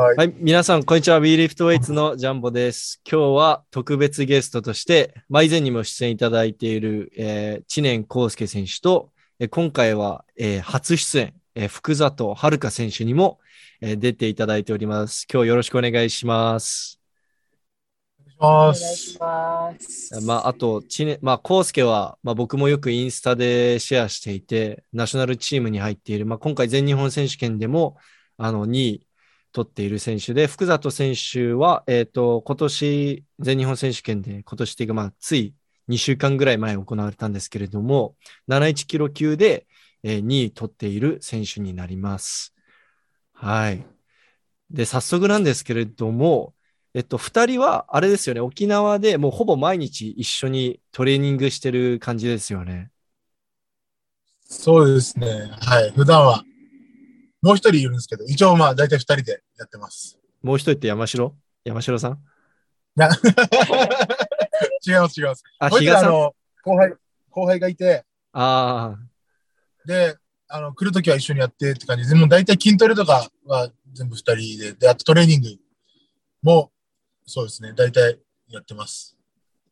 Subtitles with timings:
[0.00, 1.20] はいはい、皆さん、こんにちは。
[1.20, 3.02] WeLiftWeights のジャンボです。
[3.06, 13.40] 今日は特別ゲストとして、まあ、以前にも出演いただいている、えー知念康介選手と、えー今回は、えー初出演、えー福里遥選手にも、
[13.82, 15.26] えー出ていただいております。
[15.30, 16.98] 今日よろしくお願いします。
[18.38, 20.26] お願いお願いします。
[20.26, 27.98] まあ、あと、知念、まあ、康介は、まあ、僕もよくインスタでシェアしていて、ナショナルチームに入っている、まあ、今回全日本選手権でも、
[28.38, 29.06] あの、2位
[29.52, 35.54] 取っている選手で、福里選手は、えっ、と、今年、全日本選手権で、今年っていうか、まあ、つい
[35.88, 38.16] 2週間ぐらい前行われたんですけれども、
[38.48, 39.66] 71キロ級で、
[40.02, 42.54] えー2位取っている選手になります。
[43.34, 43.86] はい。
[44.70, 46.54] で、早速なんですけれども、
[46.94, 52.90] えっと、二人は、あれですよね、沖縄でもうほぼ毎日一緒にトレーニングしてる感じですよね。
[54.44, 55.50] そうですね。
[55.60, 55.92] はい。
[55.92, 56.42] 普段は、
[57.42, 60.18] もう一人いるんですけど、一応まあ大体二人でやってます。
[60.42, 61.34] もう一人って山城？
[61.64, 62.18] 山城さん？
[62.96, 63.08] な
[64.86, 65.44] 違います、違います。
[65.58, 65.78] あ、後
[66.76, 66.94] 輩、
[67.30, 68.96] 後輩がいて、あ
[69.86, 70.16] で、
[70.48, 75.48] あの、来るときは一緒にやってって感じで、もう大体筋トレとかは全部二人で、で、あとトレーニング
[76.42, 76.72] も、
[77.26, 79.16] そうですね、大体やってます。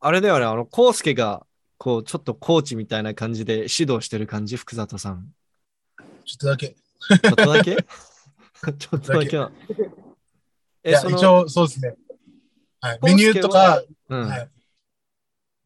[0.01, 1.45] あ、あれだよね、あの、康介が、
[1.77, 5.29] こう、ちょっとコーチみたいな感じで指導してる感じ、福里さん。
[6.25, 6.77] ちょっとだけ。
[7.01, 7.77] ちょっとだけ？
[8.79, 9.47] ちょっとだけな。
[9.49, 9.53] い
[10.85, 11.97] え、一応そうですね。
[12.81, 12.99] はい。
[13.03, 14.29] メニューとか、うん。
[14.29, 14.51] はい。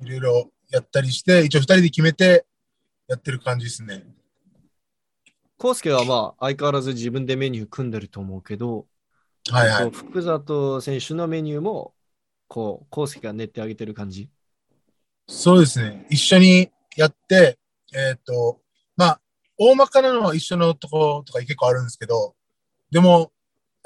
[0.00, 2.46] いろいろやったりして、一応二人で決めて
[3.08, 4.04] やってる感じですね。
[5.62, 8.86] 康介はまあ、相変わらず自分でメニュー組んでると思うけど、
[9.50, 9.90] はいはい。
[9.90, 11.94] 福里選手のメニューも、
[12.48, 14.28] こう、康介が練ってあげてる感じ？
[15.28, 16.06] そうですね。
[16.10, 17.58] 一緒にやって、
[17.94, 18.61] えっ、と、まあ、
[19.70, 22.34] 大まかなのは一緒のところとか結構あるんですけど、
[22.90, 23.32] でも、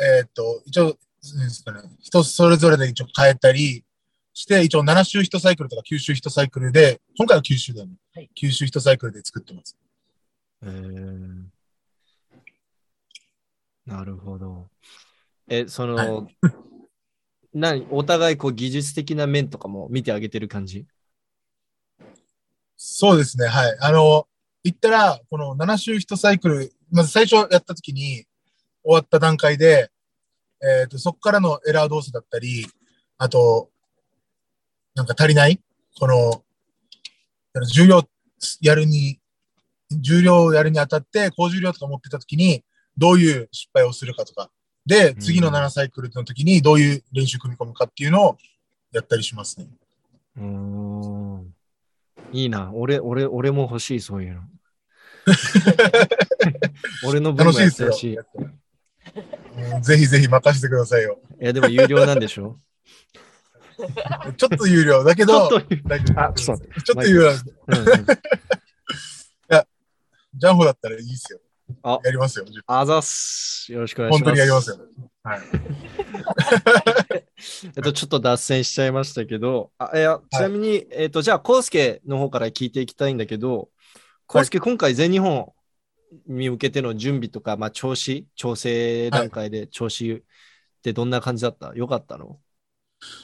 [0.01, 0.97] えっ、と、一応、
[1.35, 3.85] なんですかね、人それぞれで一応変えたり
[4.33, 7.95] して、一応7周1サイクルとか9周1サイクルで、今回は9周だよね。
[8.15, 9.77] はい9周1サイクルで作ってます。
[10.63, 11.57] えー
[13.87, 14.69] なるほど。
[15.49, 16.27] え、その、は
[17.55, 20.87] 何、お互いこう技術的な面とかも見てあげてる感じ？
[22.77, 23.47] そうですね。
[23.47, 23.77] はい。
[23.81, 24.27] あの、
[24.67, 28.25] 言ったら、この7周1サイクル、まず最初やった時に
[28.83, 29.91] 終わった段階で、
[30.61, 32.67] えっ、と、そこからのエラー動作だったり、
[33.17, 33.71] あと、
[34.97, 35.61] なんか足りない？
[36.01, 36.43] この、
[37.65, 38.03] 重量
[38.61, 39.21] やるに、
[39.91, 42.65] 重量をやるにあたって、高重量とか持ってた時に、
[42.99, 44.51] どういう失敗をするかとか。
[44.85, 48.37] で、次のうん7サイクルの時にどういう練習組み込むかっていうのを
[48.93, 49.69] やったりしますね。
[50.37, 51.55] うーん。
[52.33, 52.73] いいな。
[52.73, 54.43] 俺、俺、俺も欲しい、そういうの。
[57.07, 58.19] 俺の分もやってほしい。
[59.83, 61.19] ぜひぜひ任せてくださいよ。
[61.41, 62.59] や、でも有料なんでしょ？
[64.37, 67.33] ちょっと有料だけど、ちょっと待ちょっと有料
[67.67, 68.07] なんでうんうん
[70.39, 71.41] ジャンボだったらいいですよ。
[71.83, 72.45] あやりますよ。
[72.67, 73.73] あざっす。
[73.73, 74.31] よろしくお願いし本ます。
[74.31, 74.77] 当にやりますよ。
[75.23, 75.41] はい。
[77.65, 83.71] えっと、ちょっと脱線しちゃいましたけど、あいやちなみに、えっと、じゃあ、コウスケの方から聞いていきたいんだけど、
[84.27, 85.53] コウスケ、今回全日本
[86.27, 90.23] に向けての準備とか、まあ、調子、調整段階で調子っ
[90.83, 91.73] てどんな感じだった？
[91.75, 92.41] よかったの？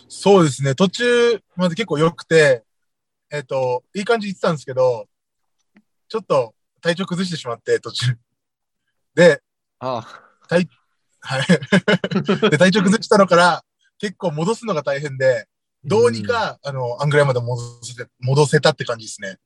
[0.08, 0.74] そうですね。
[0.74, 2.62] 途中まで結構良くて、
[3.30, 5.08] えっ、と、いい感じで言ってたんですけど、
[6.08, 8.14] ちょっと体調崩してしまって、途中。
[9.14, 9.42] で、
[9.80, 10.02] あ
[10.40, 10.68] はい。
[12.50, 13.64] で、体調崩したのから、
[13.98, 15.48] 結構戻すのが大変で、
[15.84, 19.38] どうにか、あの、あんぐらいまで戻せて、戻せたって感じですね。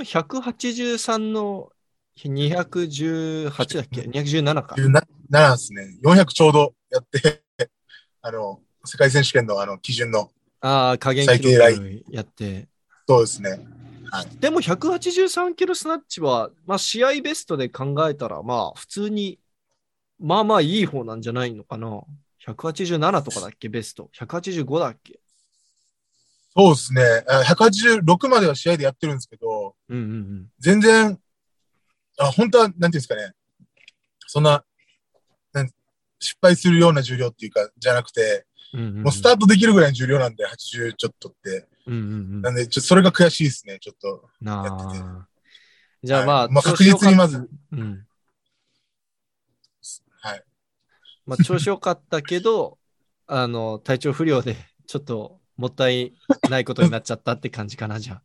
[0.00, 1.70] うん、183の
[2.18, 4.74] 218だっけ ?217 か。
[4.76, 5.98] 17なんですね。
[6.02, 7.42] 400ちょうどやって、
[8.22, 10.30] あの、世界選手権のあの基準の、
[10.60, 12.68] ああ、加減記録やって。
[13.08, 13.60] そうですね。
[14.40, 19.38] でも183キロスナッチは、まあ、試合ベストで考えたら、まあ普通に、
[20.18, 22.02] まあまあいい方なんじゃないのかな。
[22.46, 24.10] 187とかだっけ、ベスト。
[24.14, 25.20] 185だっけ？
[26.56, 27.02] そうですね。
[27.28, 29.59] あ186までは試合でやってるんですけど、
[29.90, 30.46] うんうんうん。
[30.58, 31.18] 全然、
[32.18, 33.32] あ、本当は、なんていうんですかね。
[34.26, 34.64] そんな、
[35.52, 35.70] なん
[36.20, 41.66] 失敗するような重量っていうか、じゃなくて、うんうんうん、もうスタートできるぐらいの重量なんで、80ちょっとって。
[41.86, 44.28] うんうんうんなんで、ちょっとそれが悔しいですね、ちょっと。
[44.40, 45.26] なやっててあ。
[46.02, 48.06] じゃあまあ、はいまあ、調確実にまず、うん。
[50.20, 50.44] はい。
[51.26, 52.78] まあ、調子良かったけど、
[53.26, 56.14] あの、体調不良で、ちょっともったい
[56.48, 58.22] ないことになっちゃったって感じかな、じゃあ。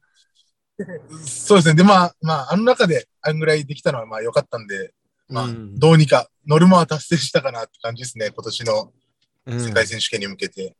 [1.25, 1.75] そうですね。
[1.75, 4.93] で、まあ、まあ、あの中であんぐらいできたのは、まあ、良かったんで、
[5.29, 8.91] まあ、うんどうにか、ノルマは達成したかなって感じですね、今年の
[9.47, 10.75] うん世界選手権に向けて。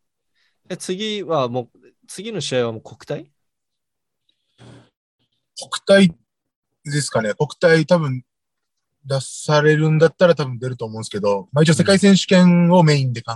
[0.70, 3.32] え次はもう、次の試合はもう国体？
[5.58, 6.16] 国体
[6.84, 7.34] ですかね。
[7.36, 8.24] 国体多分
[9.06, 13.34] 出されるんだったら多分出ると思うんですけど、まあ一応世界選手権をメインで考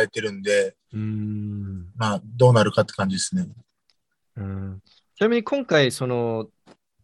[0.00, 1.92] えてるんで、うーん。
[1.96, 3.48] まあどうなるかって感じですね。
[4.36, 4.82] うん
[5.18, 6.48] ちなみに今回、その、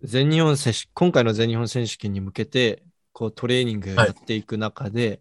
[0.00, 5.20] 全日本選手、今回の全日本選手権に向けて、こうトレーニングやっていく中で、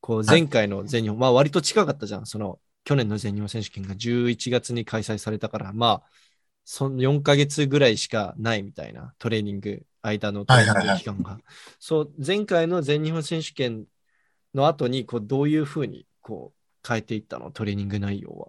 [0.00, 2.26] こう前回の全日本、まあ割と近かったじゃん。
[2.26, 6.02] その、去年の全日本選手権が11月に開催されたから、まあ、
[6.64, 11.38] その4ヶ月ぐらいしかないみたいなトレーニング、間のトレーニング期間が。
[11.78, 13.84] そう、前回の全日本選手権
[14.52, 17.52] の後に、こう、どういうふうに、こう、変えていったの？
[17.52, 18.48] トレーニング内容は。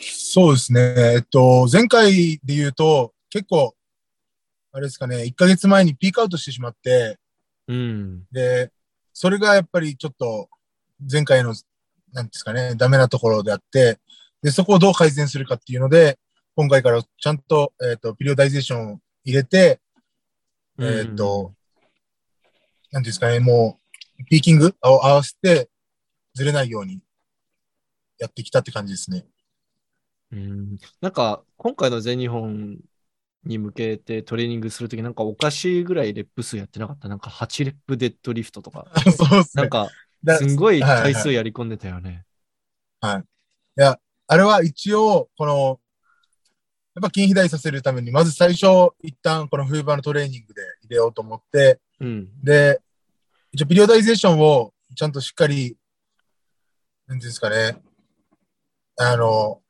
[0.00, 0.80] そうですね。
[1.14, 3.74] えっと、前回で言うと、結構、
[4.72, 7.18] あれですかね、1ヶ月前にピークアウトしてしまって、
[7.68, 8.24] うん。
[8.30, 8.70] で、
[9.12, 10.48] それがやっぱりちょっと、
[11.10, 11.54] 前回の、
[12.12, 13.98] なんですかね、ダメなところであって、
[14.42, 16.18] で、そこをどう改善するかっていうので、
[16.54, 19.80] 今回からちゃんと、えっと、ピリオダイゼーションを入れて、
[20.78, 21.54] えっと、
[22.92, 23.80] なんですかね、も
[24.18, 25.68] う、ピーキングを合わせて、
[26.34, 27.00] ずれないように
[28.18, 29.24] やってきたって感じですね。
[30.36, 32.78] うん、なんか、今回の全日本
[33.44, 37.08] に向けてトレーニングするとき、なんかおかしいぐらいレップ数やってなかった？
[37.08, 38.86] なんか8レップデッドリフトとか。
[39.04, 39.62] そうですね。
[39.62, 39.88] なんか、
[40.22, 42.24] だすんごいはいはい回数やり込んでたよね。
[43.02, 45.80] いや、あれは一応、この、
[46.94, 52.28] やっぱ筋肥大させるために、まず最初、一旦この冬場のトレーニングで入れようと思って、うん。
[52.42, 52.80] で、
[53.52, 55.76] 一応ピリオダイゼーションをちゃんとしっかり、
[57.06, 57.80] なんていうんですかね、
[58.96, 59.60] あの、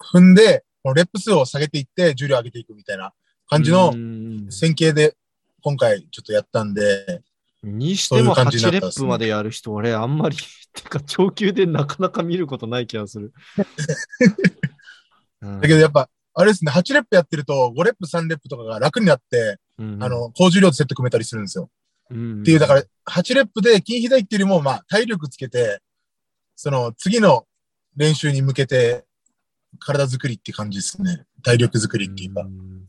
[0.00, 3.12] 踏んで、このレップ数を下げていって、重量上げていくみたいな
[3.48, 5.16] 感じのうん線形で、
[5.62, 7.22] 今回ちょっとやったんで、
[7.62, 10.36] にしてもそういう感じに8レップまでやる人、俺あんまり、
[10.72, 13.32] てか、長級でなかなか見ることない気がする。
[15.42, 15.60] うん。
[15.60, 21.70] だけどやっぱ、あれですね、8レップやってると、5レップ、3レップとかが楽になって、うんあの、高重量でセット組めたりするんですよ。
[22.10, 25.80] うんっていう、だから、8レップで筋肥大っていうよりも、まあ、体力つけて、
[26.56, 27.46] その、次の
[27.96, 29.04] 練習に向けて、
[29.80, 31.24] 体作りって感じですね。
[31.42, 32.42] 体力作りっていうか。
[32.42, 32.86] うん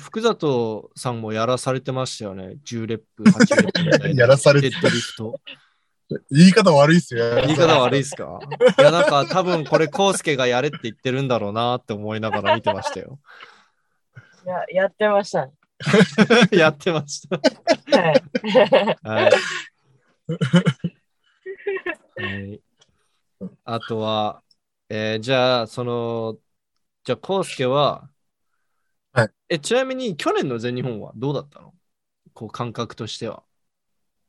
[0.00, 2.56] 福里さんもやらされてましたよね。
[2.66, 3.68] 10レップ、8レ
[4.08, 4.16] ップ。
[4.16, 5.40] やらされてデッドリフト。
[6.32, 7.36] 言い方悪いっすよ。
[7.46, 8.40] 言い方悪いですか？
[8.76, 13.20] いや、なんか多分これ、コウスケがやれって言ってるんだろうなって思いながら見てましたよ。
[14.44, 15.52] ややってましたね。
[16.58, 17.38] やってました。
[18.00, 18.22] はい。
[19.04, 19.32] はい。
[22.24, 22.60] はい、
[23.64, 24.42] あとは、
[24.90, 26.38] えーじゃあ、その、
[27.04, 28.08] じゃあ、コウスケは、
[29.12, 31.74] はいえ、ちなみに去年の全日本はどうだったの？
[32.34, 33.42] こう、感覚としては。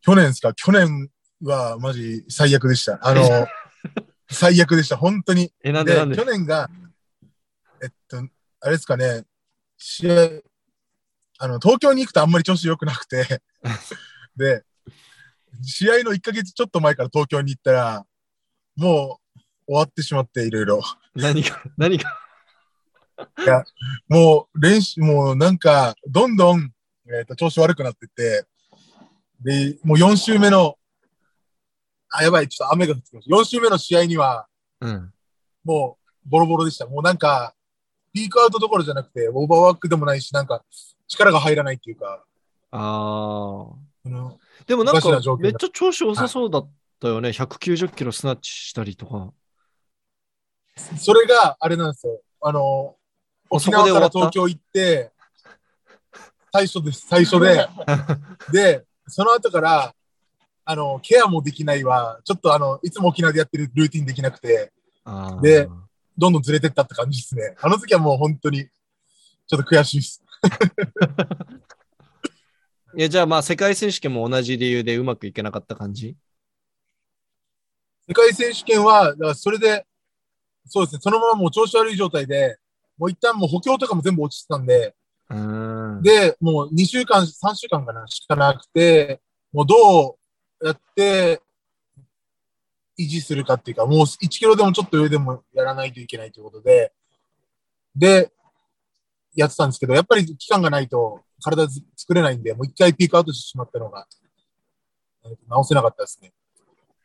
[0.02, 0.54] 去年ですか？
[0.54, 1.10] 去年
[1.44, 3.00] はマジ最悪でした。
[3.02, 3.22] あの、
[4.32, 4.98] 最悪でした。
[4.98, 5.54] 本当に。
[5.64, 6.16] え、なんでなんで？
[6.16, 6.70] 去年が、
[7.82, 8.18] えっと、
[8.62, 9.26] あれですかね、
[9.78, 10.42] 試合、
[11.40, 13.42] あの、東京に行くとあんまり調子良くなくて、
[14.36, 14.64] で、
[15.62, 18.06] 試合の1ヶ月ちょっと前から東京に行ったら、
[18.76, 19.29] もう
[19.70, 20.82] 終わってしまって、いろいろ。
[21.14, 22.18] 何が、何が？
[24.08, 26.72] もう練習、もうなんか、どんどん、
[27.08, 28.48] えっと調子悪くなってって、
[29.42, 30.76] で、もう4週目の、
[32.10, 33.36] あ、やばい、ちょっと雨が降ってきました。
[33.36, 34.48] 4週目の試合には、
[34.82, 35.14] うん。
[35.64, 36.88] もうボロボロでした。
[36.88, 37.54] もうなんか、
[38.12, 40.64] ピークアウトどころじゃなくて、オーバーワークでもないし、なんか、
[41.08, 42.26] 力が入らないっていうか、
[42.72, 44.16] ああ。
[44.66, 47.30] でもなんおかめっちゃ調子良さそうだったよね。
[47.30, 49.32] 190キロスナッチしたりとか。
[50.98, 52.22] それがあれなんですよ。
[52.42, 52.96] あの、
[53.50, 55.12] 沖縄から東京行って、
[56.52, 57.68] 最初です、最初で。
[58.52, 59.96] で、その後から、
[60.66, 62.20] あの、ケアもできないわ。
[62.24, 64.72] ちょっとあの、いつも沖縄でやってるルーティンできなくて、
[65.42, 65.68] で
[66.18, 67.56] どんどんずれてったって感じですね。
[67.62, 68.68] あの時はもう本当に、
[69.48, 70.24] ちょっと悔しいです。
[72.96, 76.16] いや、じゃあまあ世界選手権も同じ理由でうまくいけなかった感じ？
[78.08, 79.86] 世界選手権は、だからそれで、
[80.66, 82.58] そうですね、そのままもう調子悪い状態で、
[82.98, 84.94] もう一旦もう補強とかも全部落ちてたんで、
[85.34, 86.02] ん。
[86.02, 89.22] で、もう2週間、3週間かな、しかなくて、
[89.54, 90.18] もうど
[90.62, 91.42] うやって
[93.00, 96.92] 維持するかっていうか、もう1キロでもちょっと上でもやらないといけないということで、
[97.96, 98.32] で、
[99.36, 104.06] やってたんですけど、やっぱり期間がないと体ず作れないんで、もう一回ピークアウトしてしまったのが、
[105.26, 106.34] えー直せなかったですね。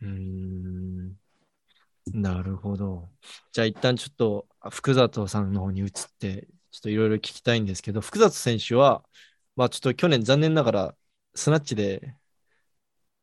[0.03, 1.24] うーん
[2.13, 3.11] なるほど。
[3.53, 9.05] じゃあ一旦ちょっと福里さんの方に移って、ちょっといろいろ聞きたいんですけど、福里選手は、
[9.57, 10.97] まあちょっと去年残念ながら
[11.35, 12.15] スナッチで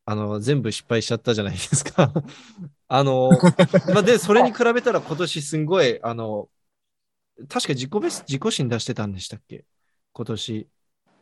[0.04, 2.12] あの、全部失敗しちゃったじゃないですか。
[2.88, 3.30] あの、
[3.94, 6.48] まあ、で、それに比べたら今年すんごい、あの、
[7.48, 9.64] 確か自己ベスト、自己新出してたんでしたっけ？
[10.12, 10.56] 今年。
[10.58, 10.68] い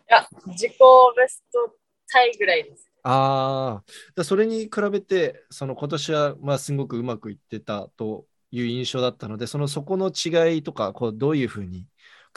[0.09, 1.77] や、自己ベスト
[2.09, 2.90] タイぐらいです。
[3.03, 3.83] あ
[4.17, 11.87] あ、それに比べて、その今年は、まあ、すごくうまくいってたという印象だったので、そのそこの違いとか、こうどういうふうに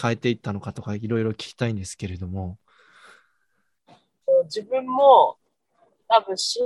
[0.02, 2.58] 変えていったのかとか、いろいろ聞きたいんですけれども。
[4.46, 5.38] 自分も
[6.08, 6.64] 多分試合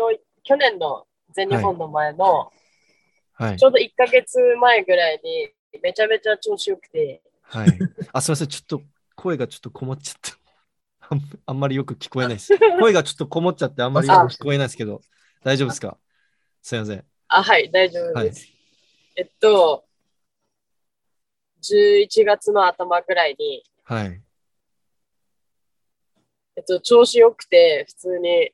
[0.00, 2.52] の去年の全日本の前の、
[3.34, 3.64] はいち。
[3.64, 7.78] ょうど1ヶ月前ぐらいにめちゃめちゃ調子よくて、はい。
[8.12, 8.48] あ、すみません。
[8.48, 8.82] ちょっと
[9.16, 10.41] 声がちょっとこもっちゃった。
[11.46, 12.56] あんまりよく聞こえないです。
[12.80, 15.02] 声がちょっとこもっちゃってあんまりよく聞こえないですけど、
[15.42, 15.98] 大丈夫ですか？
[16.62, 17.04] すみません。
[17.28, 18.48] あ、はい、大丈夫です。
[19.16, 19.84] えっと、
[21.62, 24.22] 11月の頭ぐらいに、はい。
[26.56, 28.52] えっと、調子よくて、普通に、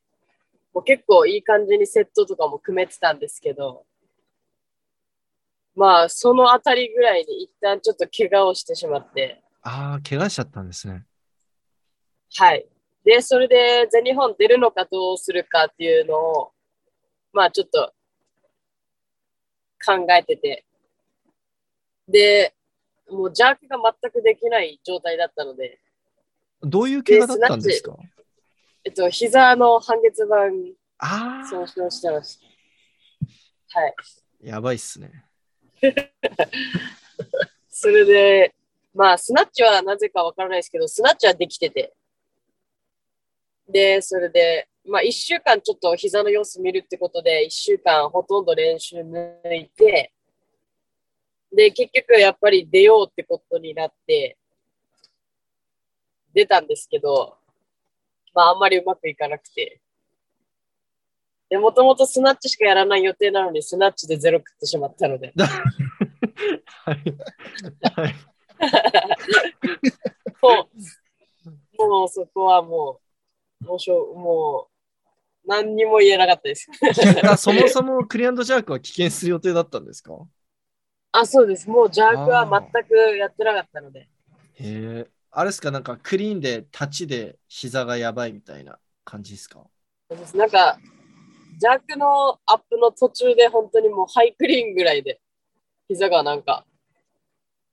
[0.72, 3.86] もう結構いい感じにセットとかも組めてたんですけど、
[5.74, 11.04] まあ、そのあたりぐらいに一旦ちょっと怪我をしてしまって、ああ、怪我しちゃったんですね。
[12.36, 12.66] はい。
[13.04, 16.52] で、それで全日本出るのかどうするかっていうのを、
[17.32, 17.92] まあちょっと
[19.84, 20.64] 考えてて。
[22.06, 22.54] で、
[23.10, 25.80] もうジャークが全くできない状態だったので、
[26.62, 27.96] どういう怪我だったんですか？
[28.84, 30.34] えっと、膝の半月板
[30.98, 33.80] あ損傷してました。
[33.80, 33.94] はい。
[33.98, 35.24] あ、やばいっすね。
[37.70, 38.54] それで、
[38.94, 41.94] まあ、スナッチはなぜかわからないですけど、スナッチはできてて。
[43.68, 50.12] で、それで、まあ、一週間ちょっと膝の様子見るってことで、一週間ほとんど練習抜いて、
[51.52, 54.38] で、結局やっぱり出ようってことになって、
[56.32, 57.36] 出たんですけど、
[58.34, 59.80] まあ、あんまりうまくいかなくて。
[61.50, 65.32] で、もともとスナッチしかやらない予定なのに、スナッチでゼロ食ってしまったので。
[66.84, 66.96] はい。
[67.96, 68.14] はい。
[70.42, 70.68] も
[71.78, 73.07] う、もうそこはもう、
[73.60, 74.68] もうしょう、も
[75.44, 76.68] う、何にも言えなかったです。
[77.24, 80.12] あそもそもクリアンドジャークは棄権する予定だったんですか？
[81.12, 81.70] あ、そうです。
[81.70, 84.00] もうジャークは全くやってなかったので。
[84.00, 84.06] へ
[84.60, 85.06] え。
[85.30, 85.70] あれですか？
[85.70, 89.64] なんかクリーンで立ちで膝がやばいみたいな感じですか？
[90.10, 90.78] そうですなんか、
[91.58, 95.20] ジャークのアップの途中で本当にもうハイクリーンぐらいで、
[95.88, 96.66] 膝がなんか、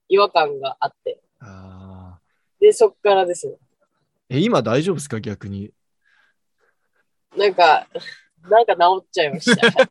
[0.08, 1.20] 違和感があって。
[1.42, 2.20] ああ。
[2.60, 3.60] で、そっからですよ。
[4.30, 5.20] え、今大丈夫ですか？
[5.20, 5.72] 逆に。
[7.38, 7.88] なんか、
[8.50, 9.90] なんか治っちゃいました。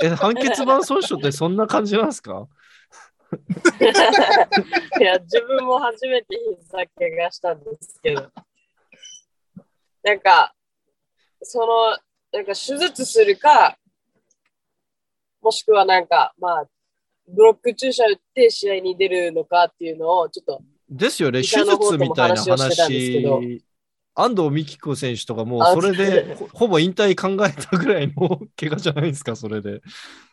[0.04, 2.48] え、半血板損傷ってそんな感じなんですか？
[5.00, 8.30] いや、自分も初めて膝怪我したんですけど、
[10.02, 10.54] なんか、
[11.42, 11.98] その、
[12.32, 13.78] なんか手術するか、
[15.40, 16.68] もしくはなんか、まあ、
[17.26, 21.40] ブロック注射打って試合に出るのかっていうのを、ちょっと、ですよね。
[21.40, 23.24] 医手術みたいな話。
[24.14, 29.80] 安藤美希子選手とかもうあそれでほほぼ引退考えたぐらいの怪我じゃないですか、それで。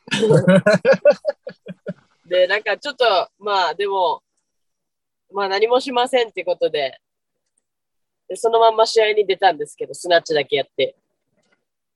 [2.28, 3.06] で、なんかちょっと、
[3.40, 4.22] まあ、でも、
[5.32, 7.00] まあ何もしませんってことで、
[8.28, 10.96] でそのまんま試合に出たんですけど、スナッチだけやって。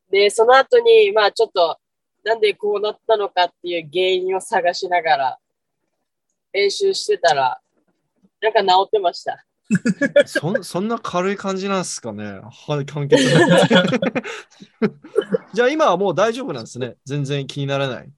[0.09, 1.77] で、その後に、まあちょっと、
[2.23, 5.39] なんでこうなったのかっていう原因を探しながら、
[6.53, 7.59] 練習してたら、
[8.43, 9.45] なんか治ってました。
[10.25, 12.41] そん そんな軽い感じなんですかね。
[12.43, 13.23] はい、関係ない。
[15.53, 16.97] じゃあ今はもう大丈夫なんですね。
[17.05, 18.11] 全然気にならない。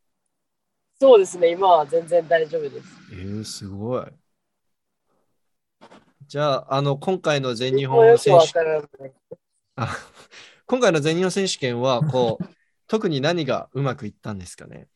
[0.99, 2.87] そうですね、今は全然大丈夫です。
[3.11, 4.05] えー、すごい。
[6.27, 9.13] じゃあ、あの、今回の全日本選手からない。
[9.75, 9.95] あ
[10.65, 12.45] 今回の全日本選手権は、こう、
[12.87, 14.87] 特に何がうまくいったんですかね。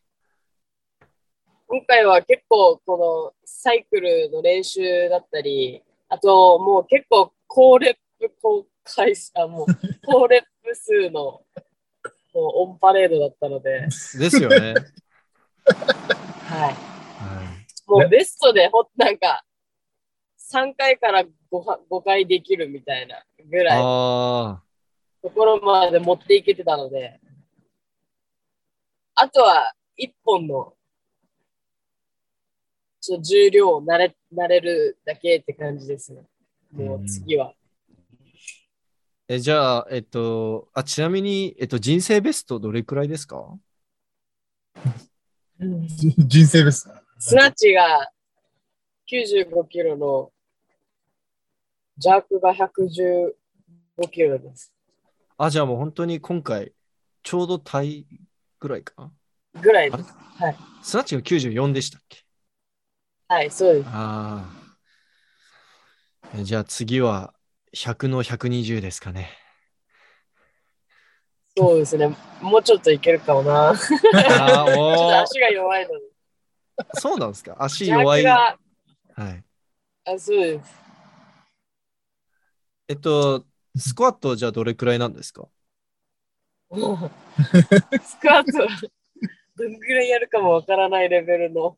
[1.72, 9.66] 今回は結構このサイクルの練習だったり、あともう結構高レップ高回数、あ、もう
[10.04, 11.44] 高レップ数のもう
[12.34, 14.74] オンパレードだったので、ですよね。
[16.50, 16.74] はい。
[16.74, 17.90] はい。
[17.92, 19.44] もうベストでほんなんか
[20.52, 23.78] 3回から 5, は5回できるみたいなぐらい。
[23.78, 27.20] ところまで持っていけてたので、
[29.14, 30.74] あとは1本の
[33.10, 36.22] ちょっと重量を慣れ慣れるだけって感じですね。
[36.72, 37.54] もう次は。
[39.30, 43.58] ーえじゃあ、えっとあ、ちなみに、えっと、人生ベストどれくらいですか？
[45.60, 46.92] 人生ベスト。
[47.18, 48.12] スナッチが
[49.12, 50.32] 95キロの
[51.98, 53.32] ジャークが115
[54.12, 54.72] キロです。
[55.38, 56.74] あ、じゃあもう本当に今回、
[57.24, 58.06] ちょうどタイ
[58.60, 58.94] ぐらいか
[59.56, 59.62] な？
[59.62, 60.14] ぐらいです。
[60.14, 60.56] はい。
[60.84, 62.24] スナッチが94でしたっけ？
[63.30, 63.88] はい、そうです。
[63.90, 66.36] ああ。
[66.36, 67.36] えじゃあ次は
[67.74, 69.30] 100の120ですかね。
[71.56, 72.16] そうですね。
[72.42, 73.78] もうちょっといけるかもな。
[73.78, 76.02] ちょっと足が弱いので。
[76.96, 77.56] そうなんですか？
[77.60, 78.24] 足弱い。
[78.24, 78.50] は
[79.30, 79.44] い。
[80.06, 80.74] あ、そうです。
[82.88, 83.46] えっと、
[83.78, 85.48] スクワットはじゃあどれくらいなんですか？
[86.72, 86.76] ス
[88.20, 88.68] クワット、
[89.56, 91.78] どんぐらいやるかもわからないレベルの。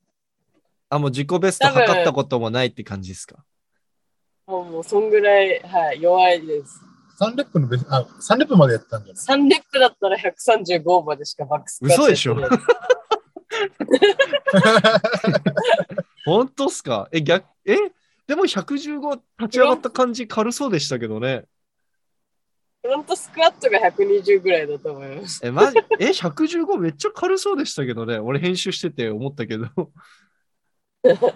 [0.91, 3.43] あ、もう自己ベスト測ったこともないって感じですか？
[4.45, 6.81] もうもうそんぐらい、はい、弱いです。
[7.19, 12.35] 3レップのベスあ、3レップまでやったんじゃない？3レップだったら135までしかバックス嘘でしょ？
[16.25, 17.07] 本当っすか？
[17.11, 17.77] え、逆、え？
[18.27, 21.45] でも115立ち上がった感じ軽そうでしたけどね。
[22.83, 25.39] フロントスクワットが120ぐらいだと思います。
[25.45, 25.77] え、マジ？
[25.99, 28.17] え、115めっちゃ軽そうでしたけどね。
[28.17, 29.67] 俺編集してて思ったけど。
[31.03, 31.31] なんか、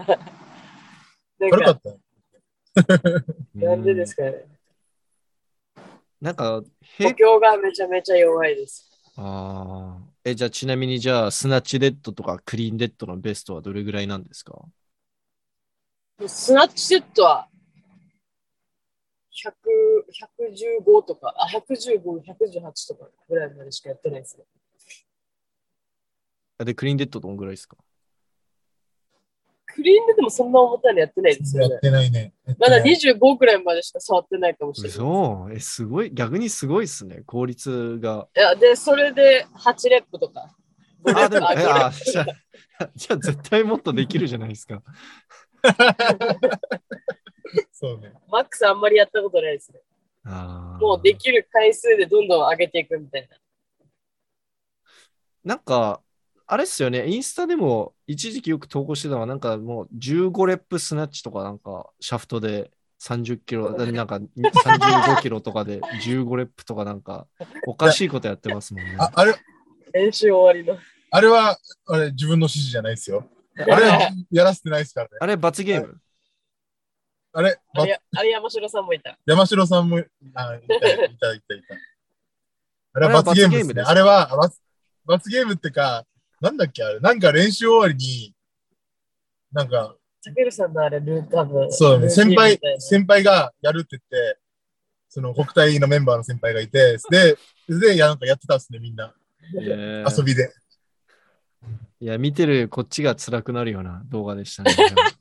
[1.40, 1.90] 軽かった。
[3.54, 4.46] なんでですかね。
[6.22, 8.92] なんか、補へ強がめちゃめちゃ弱いです。
[9.18, 14.62] あーえ、じゃあちなみにじゃあ、スナッチデッドとかクリーンデッドのベストはどれぐらいなんですか？
[16.28, 17.48] スナッチセットは
[19.32, 19.54] 100
[20.84, 24.44] 115とか、あ、115、118とかぐらいまでしかやってないですね。
[26.66, 27.78] で、クリーンデッドどんぐらいですか？
[29.76, 31.82] クリーンででもそんな重たいのやってないですよねやっ。
[31.82, 32.34] てないね。
[32.58, 34.98] まだない25くらいまでしか触ってないかもしれない。
[34.98, 37.24] 嘘え、すごい、逆にすごいっすね。
[37.26, 38.30] 効率が。
[38.38, 40.56] いや、で、それで8レップとか。
[41.04, 42.26] 5レあ、でも、あ、え5レッあじゃあ、
[42.96, 44.82] じゃあ絶対もっとできるじゃないですか。
[47.74, 48.10] そうね。
[48.10, 48.32] プ。
[48.32, 49.82] マックスあんまりやったことないですね。
[50.24, 53.38] あーもうできる回数でどんどん上げていくみたいな。
[55.44, 56.02] なんか、
[56.48, 67.28] あれっすよね、インスタでも一時期よく投稿してたのは、なんかもう15レップスナッチとか、なんかシャフトで30キロ、なんか35キロとかで15レップとか、なんか
[67.66, 68.96] おかしいことやってますもんね。
[69.00, 69.34] ああれ、
[69.94, 70.80] 練習終わりの。
[71.10, 73.28] あれは、あれ、自分の指示じゃないですよ。
[73.58, 75.12] あれはやらせてないですからね。
[75.20, 76.00] あれ、罰ゲーム？
[77.34, 79.18] あれ、あれ、あれ山城さんもいた。
[79.26, 81.76] 山城さんも、あ、いた、いた、いた、いた。
[82.94, 83.74] あれは罰ゲームですね。
[83.74, 84.62] 罰ゲームですあれは罰
[85.06, 86.06] 罰ゲームってか、
[86.42, 88.34] なんだっけあれ、なんか練習終わりに、
[89.52, 91.72] なんか、タケルさんのあれ、ルー多分。
[91.72, 94.40] そうだね、先輩先輩がやるって言って、
[95.10, 97.38] その国体のメンバーの先輩がいて、で、
[97.70, 99.14] で、やなんかやってたっすね、みんな。
[99.62, 100.52] えー遊びで。
[102.00, 104.76] いや、見てるこっちが辛くなるような動画でしたね。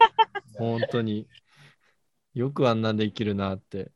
[0.59, 1.27] 本当に。
[2.35, 3.92] よくあんなんで生きるなって。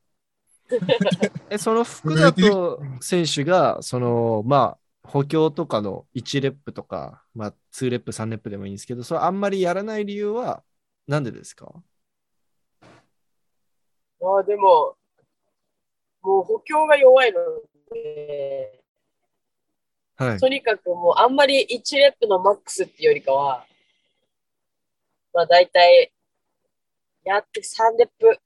[1.50, 4.78] え、その福里選手が、その、まあ、
[5.08, 10.62] 補強とかの1レップとか、まあ、2レップ、3レップでもいいんですけど、それあんまりやらない理由は、
[11.06, 11.72] なんでですか？
[14.20, 14.96] まあでも、
[16.20, 17.40] もう補強が弱いの
[17.94, 18.82] で、
[20.16, 20.38] はい。
[20.38, 23.64] とにかくもうあんまり1レップのマックスっていうよりかは、
[25.32, 26.12] まあ大体、
[27.24, 28.38] やって3レップ。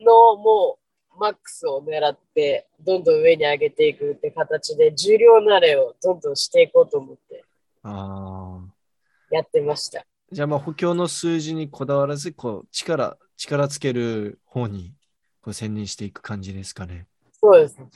[0.00, 0.81] のもう
[1.18, 7.44] マックスを狙って、どんどん上に上げていくって形で、重量慣れをどんどんしていこうと思って
[7.82, 8.74] ああ。
[9.30, 10.04] やってました。
[10.30, 14.94] じゃあ、まあ、補強の数字にこだわらず、こう、力、力つける方に、
[15.42, 17.06] こう、専念していく感じですかね。
[17.32, 17.88] そうですね。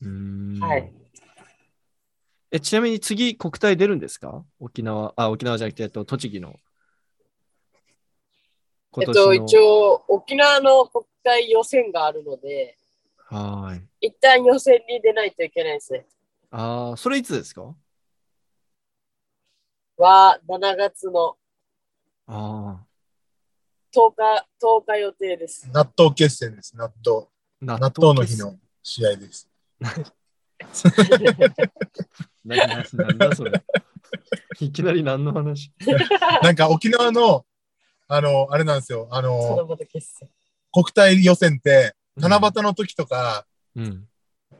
[0.00, 0.60] うーん。
[0.60, 0.92] はい。
[2.50, 4.44] え、ちなみに次、国体出るんですか？
[4.60, 6.54] 沖縄、あ、沖縄じゃなくて、と、栃木の。
[9.00, 12.76] えっと、一応、沖縄の国体予選があるので、
[13.16, 13.82] はーい。
[14.02, 16.06] 一旦予選に出ないといけないですね。
[16.50, 17.74] ああ、それいつですか？
[19.96, 21.36] は、7月の
[22.26, 22.86] ああ、
[23.92, 25.70] 10日、10日予定です。
[25.72, 27.26] 納豆決戦です、納豆。
[27.62, 29.48] 納納豆の日の試合です。
[32.44, 33.52] なななんだそれ。
[34.60, 35.72] いきなり何の話？
[36.42, 37.46] なんか沖縄の、
[38.08, 39.78] あの、あれなんですよ、あその。
[40.72, 44.06] 国体予選って、七夕の時とか、うん。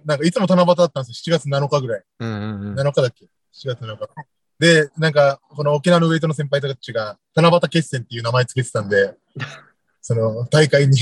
[0.05, 2.05] なんかいつも七夕だったんですよ、7月7日ぐらい。
[2.21, 2.75] うんうんうん。
[2.75, 3.29] 7日だっけ ?7
[3.69, 4.09] 月7日。
[4.59, 9.17] で、なんか、この沖縄のウェイトの先輩たちが、七夕決戦っていう名前つけてたんで、
[10.01, 10.99] その大会に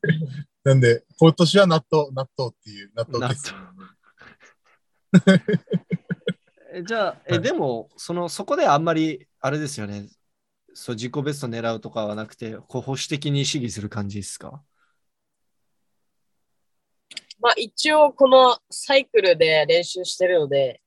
[0.64, 3.56] なんで、今年は納豆、納豆っていう納豆決戦。
[6.72, 10.08] えじゃあ、え、はいでも、その、そこであんまり、あれですよね。
[10.74, 14.62] そう、自己ベスト狙うとかはなくて、こう保守的に試技する感じですか？
[17.40, 20.80] まあ一応このサイクルで練習してるので、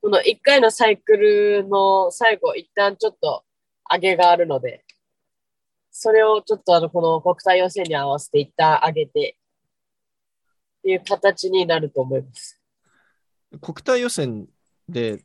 [0.00, 3.44] この1回のサイクルの最後、一旦ちょっと
[3.88, 4.84] 上げがあるので、
[5.90, 9.36] それをちょっとあの、この国体予選に合わせて一旦上げて、
[10.78, 12.60] っていう形になると思います。
[13.60, 14.48] 国体予選
[14.88, 15.24] で、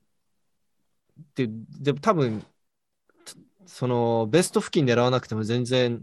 [1.34, 2.46] で、で多分、
[3.68, 6.02] そのベスト付近狙わなくても全然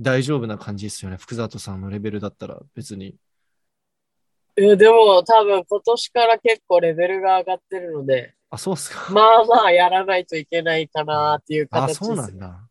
[0.00, 1.16] 大丈夫な感じですよね。
[1.18, 3.16] 福里さんのレベルだったら別に。
[4.56, 9.12] えでも多分今年から結構レベルが上がってるので、あ、そうっすか。
[9.12, 12.04] まあまあやらないといけないかなっていうあ、形です。
[12.04, 12.68] そうなんだ。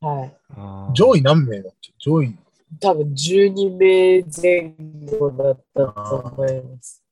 [0.00, 0.94] はい。
[0.94, 1.92] 上位何名だっけ？
[1.98, 2.36] 上位。
[2.80, 4.74] 多分12名前
[5.18, 7.02] 後だったと思います。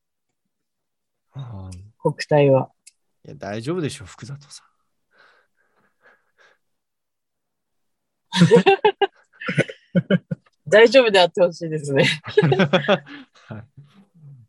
[2.03, 2.71] 国体は。
[3.25, 4.70] や、大丈夫でしょう、福里さん。
[10.67, 12.07] 大丈夫であってほしいですね。
[13.47, 13.65] はい、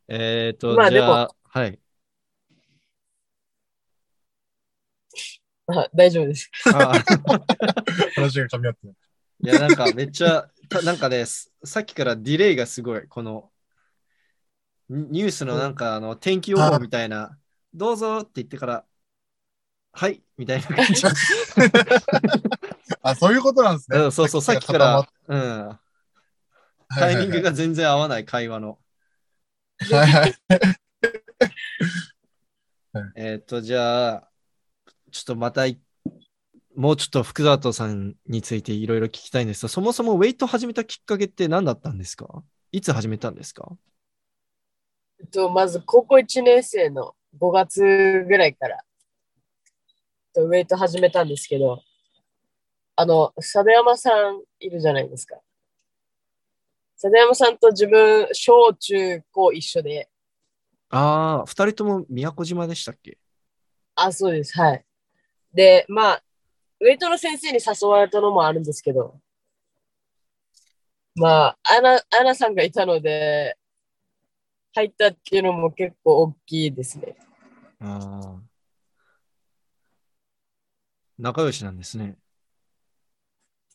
[0.07, 1.79] えっ、と、まあじゃあ、はい。
[5.67, 6.49] あ大丈夫です。
[6.73, 6.93] あ
[8.15, 8.95] 話が噛み合ってない。
[9.43, 13.51] いや、なんかめっちゃ、たなんかね、すさっきからディレイがすごい、この、
[14.89, 17.37] ニニュースのなんか、あの、天気予報みたいな、
[17.73, 18.85] どうぞって言ってから、
[19.93, 20.93] はい、みたいな感じ。
[23.03, 23.97] あ、そういうことなんですね。
[23.97, 25.79] うんそうそう、さっきから、うん、
[26.89, 28.79] たタイミングが全然合わない会話の。
[29.91, 30.35] はいはい。
[33.15, 34.29] えっ、と、じゃあ、
[35.11, 35.79] ちょっとまたい、
[36.75, 42.43] もうちょっと福里さんについていろいろ聞きたいんですが、そもそもウェイト始めたきっかけって何だったんですか？
[42.71, 43.69] いつ始めたんですか？
[45.19, 47.81] えっと、まず高校1年生の5月
[48.27, 48.83] ぐらいから、えっ
[50.33, 51.81] とウェイト始めたんですけど、
[52.95, 55.37] あの、佐渡山さんいるじゃないですか。
[57.01, 60.09] 佐渡山さんと自分、小中高一緒で、
[60.89, 63.17] ああ、二人とも宮古島でしたっけ？
[63.95, 64.85] あ、そうです、はい。
[65.53, 66.23] で、まあ、
[66.81, 69.19] ウェイトの先生に誘われたのもあるんですけど、
[71.15, 73.57] まあ、アナ、アナさんがいたので、
[74.73, 77.15] 入ったっていうのも結構大きいですね。
[77.79, 78.41] ああ。
[81.17, 82.17] 仲良しなんですね。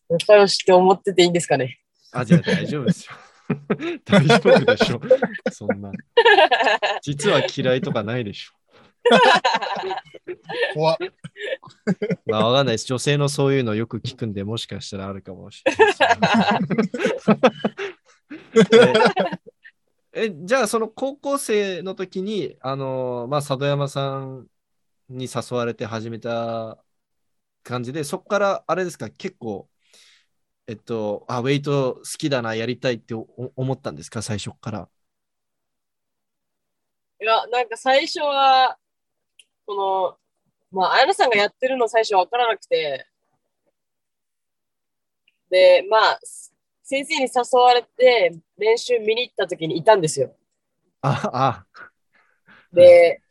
[0.09, 1.47] 仲良しって思ってていいんです。
[1.47, 1.81] かね。
[2.13, 3.07] あ、じゃあ大丈夫です。
[3.07, 3.13] よ。
[4.05, 5.01] 大丈夫でしょ。
[5.53, 5.91] そんな。
[7.03, 8.53] 実は嫌いとかないでしょ。
[10.75, 10.97] 怖っ
[12.27, 12.87] まあ、わかんないです。
[12.87, 16.61] 女性のそういうのよく聞くんで、もしかしたらあるかもしれない。
[20.19, 24.47] ええじゃあ、その高校生の時に、あのまあ、佐渡山さん
[25.11, 26.83] に誘われて始めた
[27.63, 28.99] 感じで、そこからあれです。
[28.99, 29.69] か、結構、
[30.69, 34.89] えっと、あ、ウェイト好きだな、やりたいってお思ったんですか、最初から？
[37.21, 38.77] いや、なんか最初は、
[39.65, 40.19] この、
[40.73, 43.07] まあ、綾菜さんがやってるの最初わからなくて、
[45.49, 46.21] で、まあ、
[46.83, 50.37] 先生に誘われて練習見に行った時にいたんですよ。
[51.01, 51.67] あ、あ、
[52.73, 53.23] で、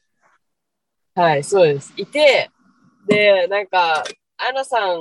[1.13, 1.93] はい、そうです。
[1.97, 2.49] いて、
[3.07, 4.03] で、なんか、
[4.37, 4.99] アナさん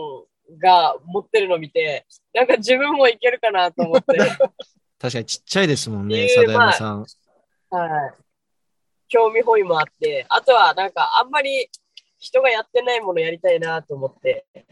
[0.58, 4.18] が持ってるの見て、なんか自分もいけるかなと思って、
[4.98, 7.06] 確かにちっちゃいですもんね、えー佐渡山さん。
[7.70, 8.14] はい。
[9.08, 11.68] 興味本位もあって、あとはなんかあんまり
[12.18, 14.62] 人がやってないものやりたいなと思って、っ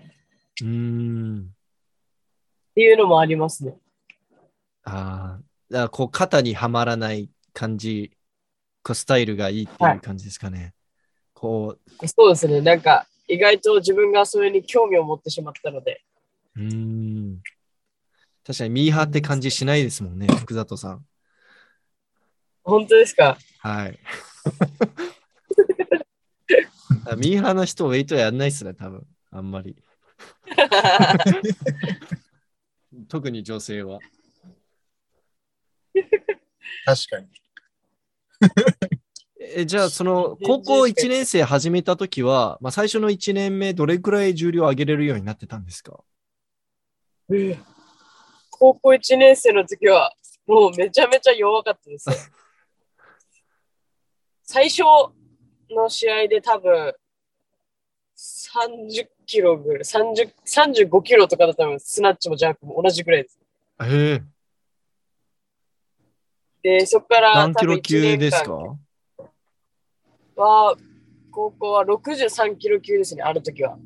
[0.62, 1.54] うーん。
[2.74, 3.76] ていうのもありますね。
[4.84, 8.16] ああ、だからこう肩にはまらない感じ、
[8.82, 10.74] こうスタイルがいいっていう感じですかね。
[11.34, 12.60] こそうですね。
[12.60, 16.02] なんか意外と自分がそれに興味を持ってしまったので、
[16.56, 17.40] う、ん。
[18.44, 21.06] 確かにミーハーって感じしないですもんね、福里さん。
[22.64, 23.38] 本当ですか？
[23.60, 23.98] はい。
[27.06, 29.06] あ ミーハーな人ウェイトやんないっすね、多分。
[29.30, 29.76] あんまり。
[33.08, 34.00] 特に女性は。
[36.84, 37.28] 確かに。
[39.56, 45.98] えじゃあ、その高校1年生始めたときは、まあ、最初の1年目、どれくらい重量上げれるようになってたんですか？
[48.50, 50.12] 高校1年生の時は
[50.46, 52.14] もうめちゃめちゃ弱かったですよ。
[54.44, 54.82] 最初
[55.70, 56.94] の試合で多分
[58.16, 63.38] 30キロぐらい、30 35キロとかだったらスナッチもジャンプも同じぐらいです。
[63.82, 64.22] ええ
[66.62, 68.76] で、そこから何キロ級ですか？
[70.42, 70.76] は、
[71.30, 73.78] 高校は63キロ級ですね、ある時は。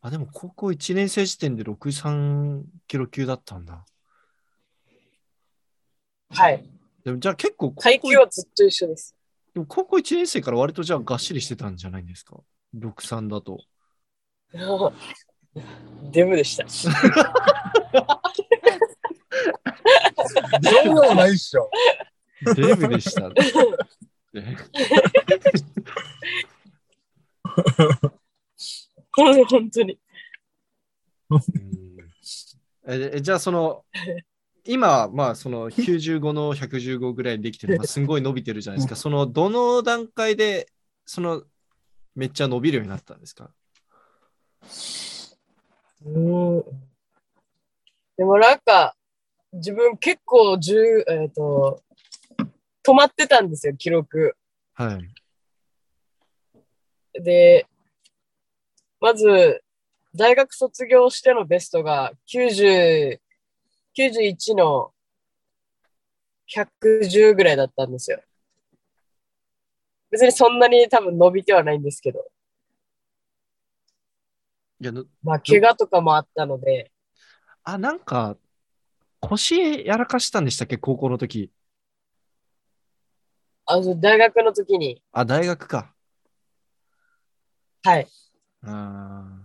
[0.00, 3.84] あ、でも高校1年生時点で63キロ級だったんだ。
[6.30, 6.64] はい。
[7.04, 9.14] でもじゃあ結構高校階級はずっと一緒です。
[9.54, 12.36] でも高校1年生から割とじゃあがっしりしてたんじゃないんですか
[12.74, 13.60] ?63 だと。
[16.10, 16.66] デブでした。
[16.68, 16.92] そん
[20.94, 21.70] なのないっしょ。
[22.56, 23.34] デブでしたね。
[29.12, 29.98] 本当に。
[31.30, 31.40] うん。
[32.86, 33.84] ええじゃあその
[34.64, 38.96] 今まあその95の115ぐらいできてる、まあ、すんごい伸びてるじゃないですか。
[38.96, 40.68] そのどの段階で
[41.04, 41.44] その
[42.14, 43.50] めっちゃ伸びるようになったんですか？
[46.04, 46.62] うん。
[48.16, 48.94] でもなんか、
[49.52, 51.82] 自分結構十、えっ、と、
[52.84, 54.36] 止まってたんですよ、記録。
[54.74, 55.00] は
[57.14, 57.20] い。
[57.20, 57.66] で、
[59.00, 59.62] まず、
[60.14, 63.20] 大学卒業してのベストが90、
[63.96, 64.92] 91の
[66.54, 68.20] 110ぐらいだったんですよ。
[70.10, 72.26] 別にそんなに多分伸びてはないんですけど、
[74.80, 76.90] いやぬまあ、怪我とかもあったので、
[77.64, 78.36] あなんか
[79.20, 80.76] 腰やらかしたんでしたっけ？
[80.76, 81.50] 高校の時
[83.74, 85.94] あの大学の時に、あ大学か。
[87.82, 88.06] はい。
[88.62, 89.40] あ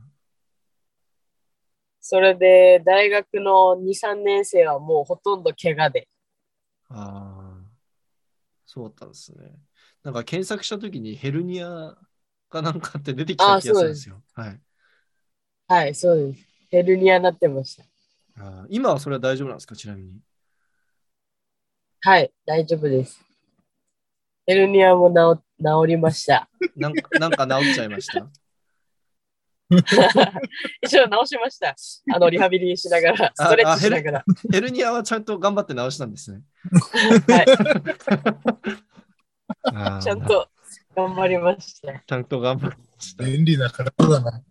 [2.02, 6.10] それで、大学の2、3年生はもうほとんど怪我で。
[6.92, 7.66] ーあー。
[8.66, 9.60] そうだったんですね。
[10.04, 11.96] なんか検索した時にヘルニア
[12.50, 14.22] かなんかって出てきた気がするんですよ。
[14.34, 14.62] はい。
[15.70, 16.46] はい、そうです。
[16.70, 17.84] ヘルニアになってました。
[18.44, 18.68] あー。
[18.70, 19.76] 今はそれは大丈夫なんですか？
[19.76, 20.20] ちなみに。
[22.02, 23.27] はい、大丈夫です。
[24.48, 25.16] ヘルニアも治
[25.60, 26.50] 治りました。
[26.76, 28.28] なんかなんか治っちゃいました？
[30.82, 31.76] 一応治しました。
[32.16, 34.24] あの、リハビリしながら、ストレッチしながら。
[34.50, 36.40] ヘルニアはちゃんと頑張って治したんですね。
[37.28, 37.44] は
[40.00, 40.26] い、ちゃん。
[40.26, 40.48] と
[40.96, 42.02] 頑張りました。
[42.08, 43.26] ちゃんと頑張りました。
[43.26, 44.42] 便利な体だな。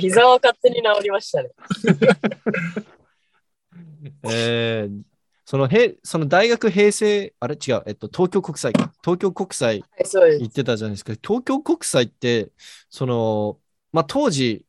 [0.00, 1.50] 膝は勝手に治りましたね。
[4.24, 5.02] えー
[5.44, 7.56] そのへその大学平成、あれ？
[7.56, 8.92] 違う、えっと、東京国際か。
[9.02, 9.84] 東京国際。
[9.98, 11.12] 行ってたじゃないですか。
[11.22, 12.50] 東京国際って、
[12.88, 13.58] その、
[13.92, 14.64] まあ、当時、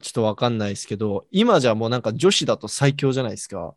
[0.00, 3.74] ちょっとわかんないですけど、今じゃもうなんか女子だと最強じゃないですか。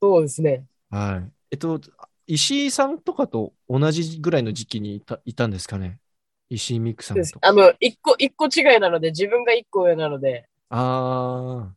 [0.00, 0.64] そうですね。
[0.90, 1.32] はい。
[1.52, 1.80] えっと、
[2.26, 5.98] 石井さんとかと同じぐらいの時期にいたいたんですかね？
[6.48, 7.46] 石井美久さんと。
[7.46, 11.74] あの、一個、一個違いなので、自分が一個上なので、ああ。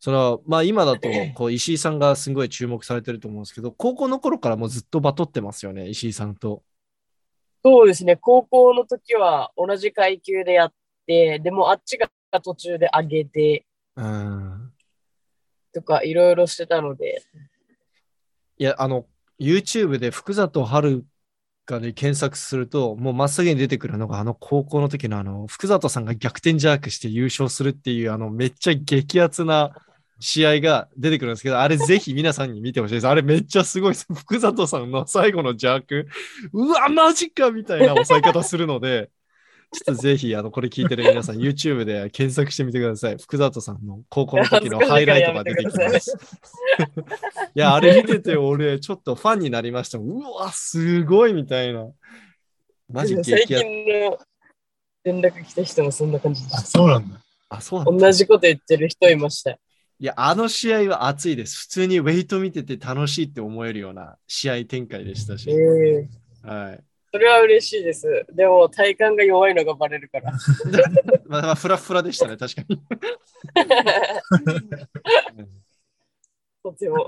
[0.00, 6.62] その、まあ今だと、 こう、石井さんがすごい注目されてると思うんですけど、高校の頃からもうずっとバトってますよね、石井さんと。
[7.64, 8.16] そうですね。
[8.16, 10.72] 高校の時は同じ階級でやっ
[11.06, 12.08] て、でもあっちが
[12.40, 14.72] 途中で上げてうん。
[15.74, 17.22] とかいろいろしてたので、
[18.58, 19.06] いや、あの、
[19.40, 21.04] YouTube で福里春
[21.66, 29.74] がで検索すると、もう真っ先に出てくるのが、あの高校の時のあの、福里さんが逆転ジャークして優勝するっていう、あの、めっちゃ激アツな
[30.20, 33.08] 試合が出てくるんですけど、あれぜひ皆さんに見てほしいです。
[33.08, 34.06] あれめっちゃすごいです。
[34.12, 36.06] 福里さんの最後のジャーク、
[36.52, 39.10] うわ、マジかみたいな抑え方するので、
[39.70, 43.16] ちょっとぜひ、あの、これ聞いてる皆さん、YouTube で検索してみてください。
[43.18, 46.16] 福里さんの高校の時のハイライトが出てきます。
[47.54, 49.98] いや、あれ見てて、俺、ちょっとファンになりました。
[49.98, 51.86] うわ、すごいみたいな。
[52.90, 53.64] マジ最激アツ。
[53.64, 54.18] 近の
[55.04, 57.20] 連絡来た人もそんな感じであ、しそうなんだ。
[57.50, 58.06] あ、そうなんだ。
[58.06, 59.58] 同じこと言ってる人いました。
[60.00, 61.58] いや、あの試合は熱いです。
[61.58, 65.50] 普通にウェイト見てて楽しいって思えるような試合展開でしたし。
[65.50, 66.08] ええ
[66.48, 66.84] はい。
[67.10, 68.06] それは嬉しいです。
[68.32, 70.32] でも体幹が弱いのがバレるから。
[71.26, 72.80] まあ、まあ、フラフラでしたね、確かに。
[76.62, 77.04] とても。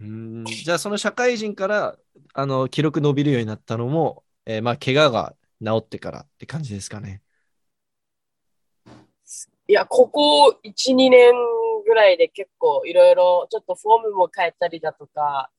[0.00, 1.96] うんじゃあ、その社会人から
[2.34, 7.22] あの記録伸びるようになったのも、えーまあ、怪我が治ってからって感じですかね。
[9.66, 11.34] いや、ここ1、2年
[11.88, 15.50] ぐらいで結構いろいろちょっとフォームも変えたりだとか、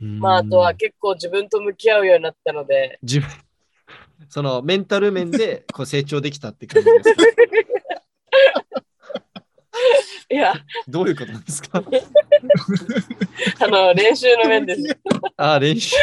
[0.00, 3.28] まああとは結構自分と向き合うようになったので、自分、
[4.28, 7.22] そのメンタル面で こう成長できたって感じですか？
[10.30, 10.54] いや、
[10.88, 11.82] どういうことなんですか？
[13.60, 14.82] あの、練習の面です。
[15.36, 15.94] あ あ、練習。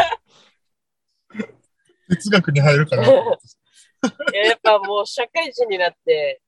[2.09, 3.03] 哲学に入るかな。
[3.03, 3.07] い
[4.33, 6.41] ややっぱもう社会人になって、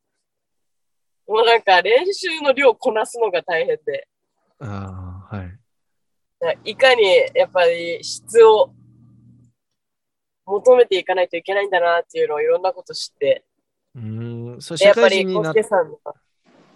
[1.27, 4.07] もうなんか練習の量こなすのが大変で、
[4.59, 5.59] ああ、はい。
[6.65, 8.73] いかにやっぱり質を
[10.45, 13.45] 求めていかないといけないんだなっていうのをいろんなこと知って、
[13.95, 16.13] うーん、そう社会人になっケさんが、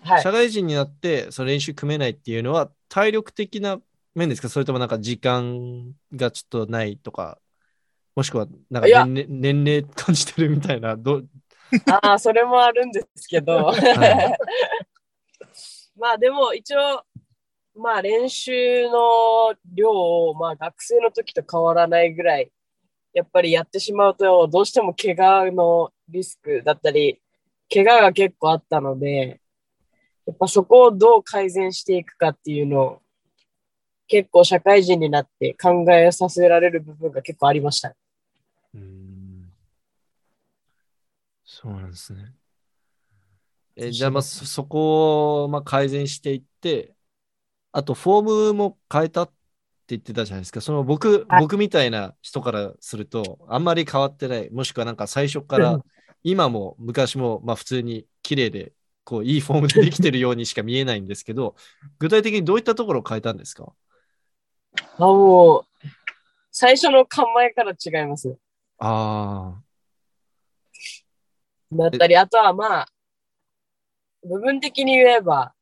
[0.03, 3.79] はい、社会人になってその練習組めないっていうのは体力的な
[4.15, 4.47] 面ですか？
[4.47, 7.37] それともなんか時間がちょっとないとか、
[8.15, 11.21] もしくはなんか年齢感じてるみたいな、ど
[12.01, 13.65] ああ、それもあるんですけど。
[13.65, 14.37] はい
[15.99, 17.03] まあでも一応、
[17.75, 22.51] まあ練習の量を、まあ学生の時と変わらないぐらい、
[23.13, 27.19] やっぱりやってしまうと、どうしても怪我のリスクだったり、
[27.73, 29.41] 怪我が結構あったので、
[30.27, 33.01] やっぱそこをどう改善していくかっていうのを、
[34.07, 37.89] 結構社会人になって考えさせられる部分が結構ありました。
[37.89, 39.17] うーん
[41.59, 42.35] そうなんですね。
[43.75, 46.93] えじゃあまあそそこをまあ改善していって、
[47.71, 49.33] あとフォームも変えたって
[49.87, 50.61] 言ってたじゃないですか。
[50.61, 54.51] その僕、はい僕みたいな人からすると、あんまり変わってない。
[54.51, 55.83] もしくはなんか最初からうん
[56.21, 61.55] 今も昔もまあ普通に綺麗で、こういいフォームでできてるようにしか見えないんですけど、
[61.97, 63.73] 具体的にどういったところを変えたんですか？
[64.99, 65.87] あ、もう、
[66.51, 68.37] 最初の構えから違います。
[68.77, 69.59] あ
[71.71, 72.87] だったり、あとはまあ、
[74.23, 75.53] 部分的に言えば、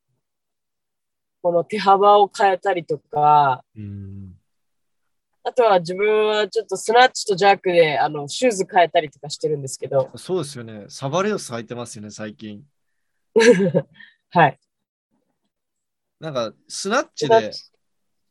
[1.41, 3.63] この手幅を変えたりとか、
[5.43, 10.85] あ、とは自分はちょっとスナッチとジャークであのシューズ変えたりとかしてるんですけど、そうですよね。
[10.89, 12.63] サバレオス履いてますよね、最近。
[14.31, 14.59] はい。
[16.19, 17.51] なんか、スナッチで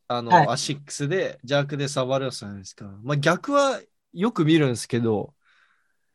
[0.08, 2.87] あの、はいアシックスで、ジャークでサバレオスじゃないですか。
[3.02, 3.80] まあ逆は
[4.12, 5.34] よく見るんですけど、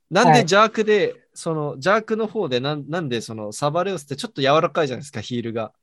[0.10, 5.74] なんはいでジャークで、その、ジャークの方でなん、なんでそのサバレオスってちょっと柔らかいじゃないですか、ヒールが。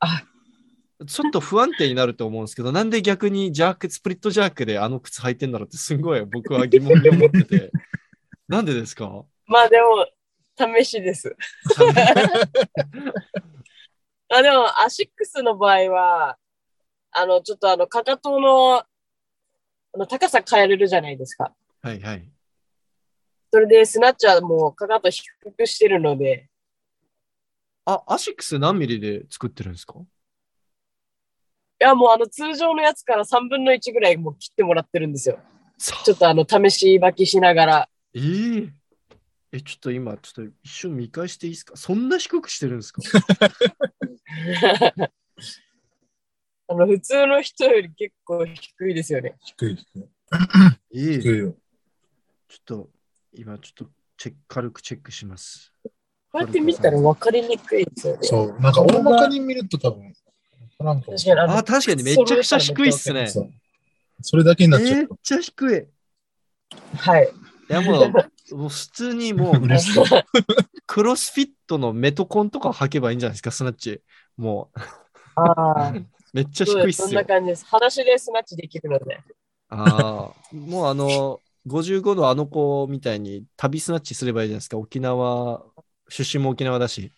[0.00, 0.22] あ
[1.06, 7.70] ちょっと不安定になると思うんですけど、なんで逆にジャーク、スプリットジャークであの靴履いてんだろうってすごい僕は疑問に思ってて。
[8.48, 9.24] なんでですか？
[9.46, 10.06] まあでも、
[10.80, 11.36] 試しです。
[14.30, 16.36] あでも、アシックスの場合は、
[17.12, 18.86] あの、ちょっとあの、かかとの、あ
[19.94, 21.54] の、高さ変えれるじゃないですか。
[21.80, 22.28] はいはい。
[23.50, 25.24] それで、スナッチはもう、かかと低
[25.56, 26.48] くしてるので、
[27.84, 29.94] あ、アシックス何ミリで作ってるんですか？
[29.98, 30.02] い
[31.78, 35.38] や、もうあの、通常のやつから3分の1ぐらいもう切ってもらってるんですよ。
[35.78, 37.88] ちょっとあの、試し履きしながら。
[38.14, 38.72] ええ
[39.52, 41.76] え、ちょっと今、ちょっと一瞬見返していいですか？
[41.76, 43.00] そんな低くしてるんですか？
[46.70, 49.36] あの、普通の人より結構低いですよね。
[49.42, 50.04] 低い低い。
[50.94, 51.56] ええ低いよ。
[52.48, 52.90] ちょっと、
[53.38, 55.72] 今ちょっとチェック軽くチェックします。
[55.84, 55.90] こ
[56.34, 58.18] うやって見たら分かりにくいですよね。
[58.22, 58.60] そう。
[58.60, 63.28] なんか大まかに見ると多分、わからんかも確かにあ確かにめちゃくちゃ低いっすね。
[64.20, 65.06] それだけになっちゃめっ。
[65.22, 65.78] ちゃ低い。
[65.78, 65.86] い
[66.96, 67.28] はい。
[67.68, 70.06] やもう、もう普通にもう、 嬉しそう。
[70.86, 74.02] クロスフィットのメトコンとか履けばいいんじゃないですか、スナッチ。
[74.36, 74.70] も
[75.36, 76.66] ああ、う、 めっちゃ。
[76.66, 77.24] 低いっすよそんな。
[77.24, 77.64] 感じです。
[77.66, 79.20] 裸足でスナッチできるので。
[79.68, 84.78] ああ、もうあの、55のあの子みたいに旅スナッチすればいいじゃないですか。
[84.78, 85.64] 沖縄、
[86.08, 87.12] 出身も沖縄だし。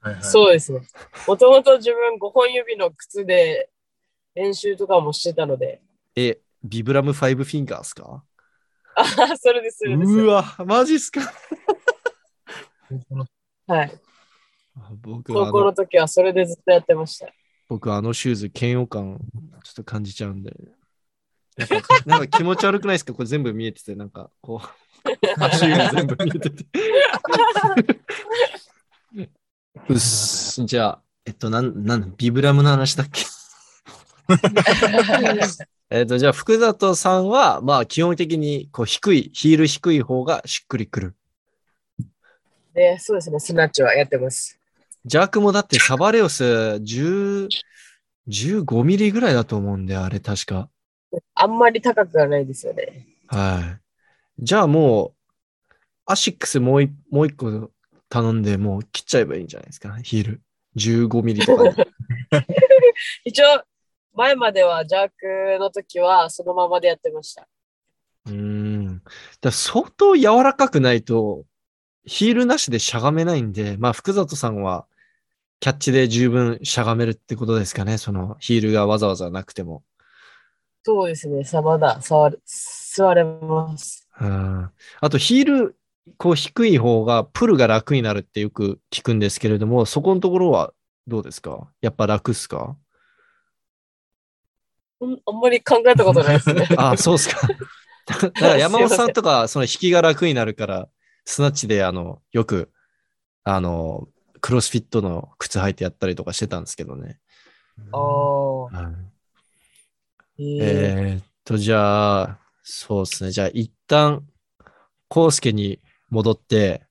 [0.00, 0.80] はいはいそうですね。
[1.26, 3.68] もともと自分5本指の靴で
[4.34, 5.82] 練習とかもしてたので。
[6.14, 8.22] え、ビブラムファイブフィンガーっすか？
[8.94, 10.12] ああ、それです、それです。
[10.12, 11.20] うわ、マジっすか？
[13.66, 13.92] はい。
[15.02, 17.28] 僕高校の時はそれでずっとやってました。
[17.68, 19.18] 僕あのシューズ嫌悪感
[19.64, 20.54] ちょっと感じちゃうんで。
[22.06, 23.12] なんか気持ち悪くないですか？
[23.14, 24.68] これ全部見えてて、なんかこう、
[25.42, 26.64] 足が全部見えてて。
[29.88, 30.64] うっす。
[30.64, 33.22] じゃあ、えっと、なん、なん、ビブラムの話だっけ？
[35.90, 41.14] えっと、じゃあ、福里さんは、まあ、基本的に、こう、低い、ヒール低い方がしっくりくる。
[42.74, 44.58] で、そうですね、スナッチはやってます。
[45.06, 47.48] ジャークもだって、サバレオス10、
[48.28, 50.68] 15ミリぐらいだと思うんで、あれ、確か。
[51.34, 53.06] あんまり高くはないですよね。
[53.28, 53.78] は
[54.38, 54.44] い。
[54.44, 55.14] じゃあも
[55.68, 55.72] う、
[56.06, 57.70] アシックスもういもう一個
[58.08, 60.42] 頼んで、もう切っちゃえばいいんじゃないですか、ヒール。
[60.76, 61.88] 15ミリとかで。
[63.24, 63.62] 一応、
[64.14, 67.46] 前まではジャークの時はそのままでやってました。
[68.26, 69.02] うーん。
[69.40, 71.44] だ相当柔らかくないと、
[72.04, 74.86] ヒールなしでしゃがめないんで、まあ、福里さんは、
[75.60, 77.98] キャッチで十分しゃがめるってことですかね？
[77.98, 79.82] そのヒールがわざわざなくても。
[80.90, 84.08] そうですね、さまだ、触る、座れます。
[84.18, 84.70] うん
[85.00, 85.76] あとヒール、
[86.16, 90.72] こう低い方がプルが楽になるってよく聞くんですけれども、そこのところは
[91.06, 91.68] どうですか？
[91.82, 92.76] やっぱ楽っすか？
[95.00, 96.66] うんあんまり考えたことないですね。
[96.78, 97.46] あそうっすか。
[98.06, 100.88] だ だから山本さんとか、その引きが楽になるから、
[101.26, 102.72] スナッチであの、よく、
[103.44, 104.08] あの、
[104.40, 107.20] クロスフィットの靴履いてやったりとかしてたんですけどね。
[107.92, 108.74] おー。
[108.74, 108.94] はい
[110.40, 113.30] ええーっと、じゃあ、そうですね。
[113.30, 114.24] じゃあ、一旦、
[115.08, 115.80] コウスケに
[116.10, 116.86] 戻って、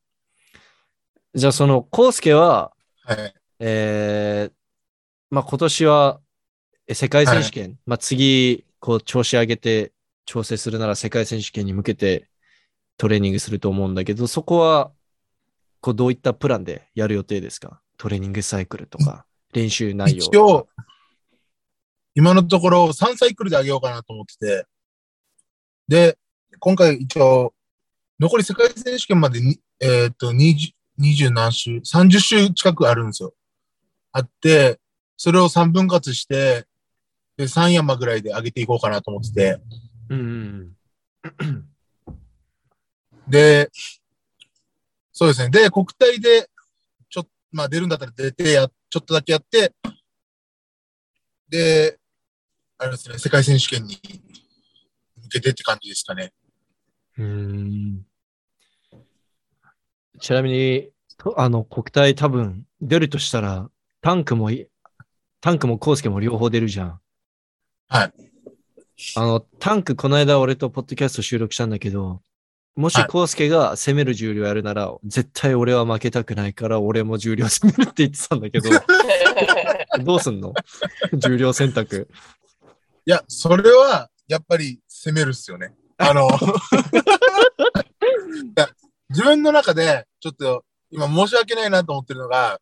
[1.33, 2.73] じゃあ、その、コウスケは、
[3.03, 3.33] はい。
[3.59, 4.53] えー
[5.29, 6.19] まあ、今年は
[6.87, 9.91] え世界選手権、まあ、次、こう、調子上げて
[10.25, 12.29] 調整するなら世界選手権に向けて
[12.97, 14.91] トレーニングすると思うんだけど、そこは、
[15.81, 17.81] こう、どういったプランでやる予定ですか？
[17.97, 20.25] トレーニングサイクルとか、練習内容。
[20.25, 20.67] 一応、
[22.18, 24.65] 今のところ3サイクルで上げようかなと思ってて、
[25.88, 26.18] で、
[26.57, 27.53] 今回一応、
[28.20, 33.36] 残り世界選手権までに、えーっと、20、20何週 ?30 週近くあるんですよ。
[34.11, 34.80] あって、
[35.15, 36.65] それを3分割して、
[37.38, 39.61] で、3山ぐらいで上げていこうかなと思ってて、
[40.09, 40.76] うんうん
[41.38, 41.70] うん。
[43.28, 43.70] で、
[45.13, 45.51] そうですね。
[45.51, 46.49] で、国体で、
[47.11, 49.72] ちょっと、まあ出るんだったら出てや、ちょっとだけやって、
[51.47, 51.99] で、
[52.80, 53.97] あれですね、世界選手権に
[55.23, 56.32] 向けてって感じですかね。
[57.17, 58.05] うーん
[60.19, 63.69] ちなみに、とあの、国体多分出るとしたら、
[64.01, 64.67] タンクもい、
[65.41, 66.99] タンクもコウスケも両方出るじゃん。
[67.88, 68.13] はい。
[69.15, 72.21] あの、タンク、この間俺とポッドキャスト収録したんだけど、
[72.75, 78.69] もしはいコウスケが攻める重量やるなら、絶対俺は負けたくないから、俺も重量攻めるって言ってたんだけど、
[80.03, 80.53] どうすんの？
[81.17, 82.07] 重量選択。
[83.08, 85.74] いや、それは、やっぱり攻めるっすよね。
[85.97, 86.14] あ。
[86.14, 86.28] の、
[89.08, 92.60] 自分の中で、ちょっと、今申し訳ないなと思ってるのが、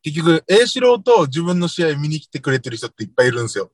[0.00, 3.70] 結局、A 四郎と自分の試合見に来てくれてる人っていっぱいいるんですよ。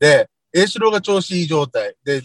[0.00, 1.94] で、A 四郎が調子いい状態。
[2.02, 2.20] で、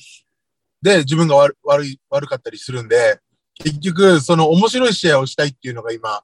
[0.81, 3.19] で、自分が悪悪い、悪かったりするんで、
[3.53, 6.23] 結局、その面白い試合をしたいっていうのが今、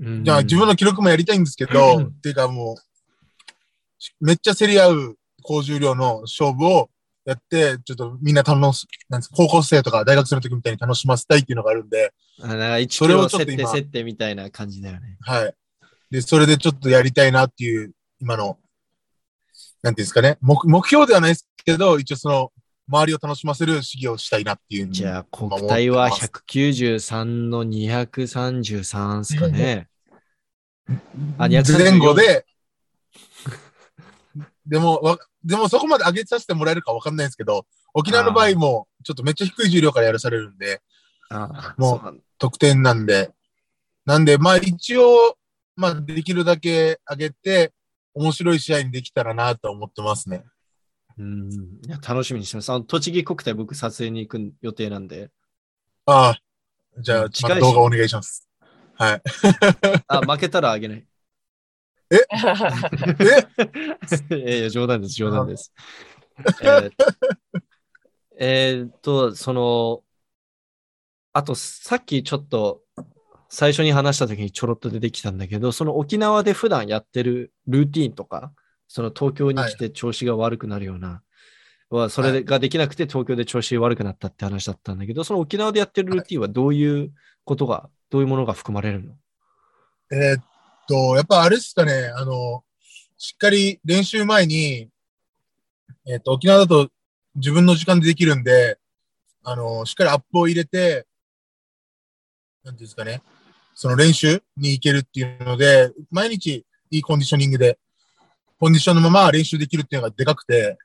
[0.00, 0.24] うん。
[0.24, 2.06] じゃあ自分の記録もやりたいんですけど、うん。
[2.06, 2.76] っていうかもう、
[4.24, 6.90] めっちゃ競り合う高重量の勝負を
[7.24, 15.16] やって、ちょっとみんな楽し、なんですか高校生とか大学生の時みたいに楽しませたいっていうのがあるんで、あなんか1キそれをロ設定ちょっと今設定みたいな感じだよね。
[15.20, 15.54] はい。
[16.10, 18.58] で、それでちょっとやりたいなっていう、今の、
[19.82, 22.52] なんていうんですかね、目目標ではないですけど、一応その、
[22.88, 24.90] 周りを楽しませる試技をしたいなっていう。
[24.90, 29.88] じゃあ、今国体は思ってます193の233ですかね。
[31.38, 32.14] あ、234前後。
[32.14, 32.44] で、
[34.66, 40.80] でも、わでもそこまで上げさせてもらえるかわかんないんですけど、沖縄の場合も、ちょっとめっちゃ低い重量からやらされるんで、
[41.30, 43.30] あもう得点なんで。
[44.04, 45.36] なんで、まあ一応、
[45.76, 47.72] まあできるだけ上げて、
[48.14, 50.44] 面白い試合にできたらなと思ってますね。
[51.18, 51.52] うん
[51.86, 52.70] いや楽しみにしてます。
[52.70, 55.30] あの栃木国体僕撮影に行く予定なんで。
[56.06, 56.40] ああ、
[57.00, 58.48] じゃあ、近いしまた動画お願いします。
[58.94, 59.22] はい。
[60.08, 61.06] あ、負けたらあげない。
[64.30, 64.36] え？
[64.36, 65.72] いやいや、冗談です、冗談です。
[66.62, 66.66] え？
[66.66, 66.92] ー
[68.38, 70.02] えーっと、その、
[71.32, 72.82] あと、さっきちょっと、
[73.48, 78.52] 最初に話した時にちょろっと出てきたんだけど、その沖縄で普段やってるルーティーンとか、
[78.88, 81.22] その東京に来て調子が悪くなるような、
[81.90, 87.12] はそれができなくて東京で調子悪くなったって話だったんだけど、その沖縄でやってるルーティーンはどういう
[87.44, 89.14] ことが、どういうものが含まれるの？
[90.10, 90.44] えーっ
[90.88, 92.64] と、やっぱあれですかね、あの、
[93.18, 94.88] しっかり練習前に、
[96.06, 96.90] えっと、沖縄だと
[97.36, 98.78] 自分の時間でできるんで、
[99.44, 101.06] あの、しっかりアップを入れて、
[102.64, 103.22] なんていうんですかね、
[103.74, 107.78] その練習に行けるっていうので、毎日いいコンディショニングで、
[108.58, 110.78] コンディションのまま練習できるっていうのがでかくて、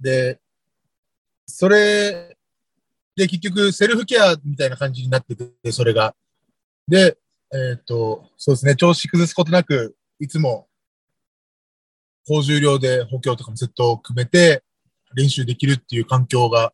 [0.00, 0.38] で、
[1.46, 2.36] それ
[3.16, 6.14] で結局セルフケアみたいな感じになってて、それが。
[6.86, 7.16] で、
[7.52, 10.68] えっ、と、そうですね、調子崩すことなく、いつも、
[12.26, 14.62] 高重量で補強とかもずっと組めて、
[15.14, 16.72] 練習できるっていう環境が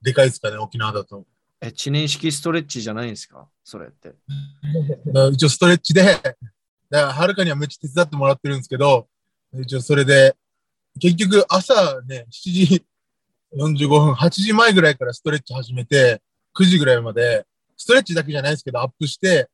[0.00, 1.26] でかいですかね、沖縄だと。
[1.60, 3.48] え、知念式ストレッチじゃないんですか？
[3.64, 4.14] それって。
[5.32, 6.36] 一応ストレッチで、だか
[6.90, 9.08] らはるかにはめっちゃ手伝ってもらってるんですけど、
[9.60, 10.36] 一応それで、
[11.00, 12.84] 結局朝ね、7時
[13.56, 16.22] 45分、8時前ぐらいからストレッチ始めて、
[16.54, 17.46] 9時ぐらいまで、
[17.76, 19.48] ストレッチだけじゃないですけど、アップして、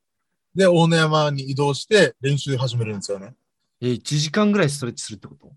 [0.58, 3.36] で、大野山に移動して練習始めるんですよね。
[3.80, 5.52] え、1時間ぐらいストレッチするってこと？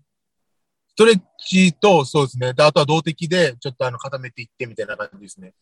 [0.90, 2.54] ストレッチと、そうですね。
[2.54, 5.54] で、あとは動的で、ちょっとあの、固めていってみたいな感じですね。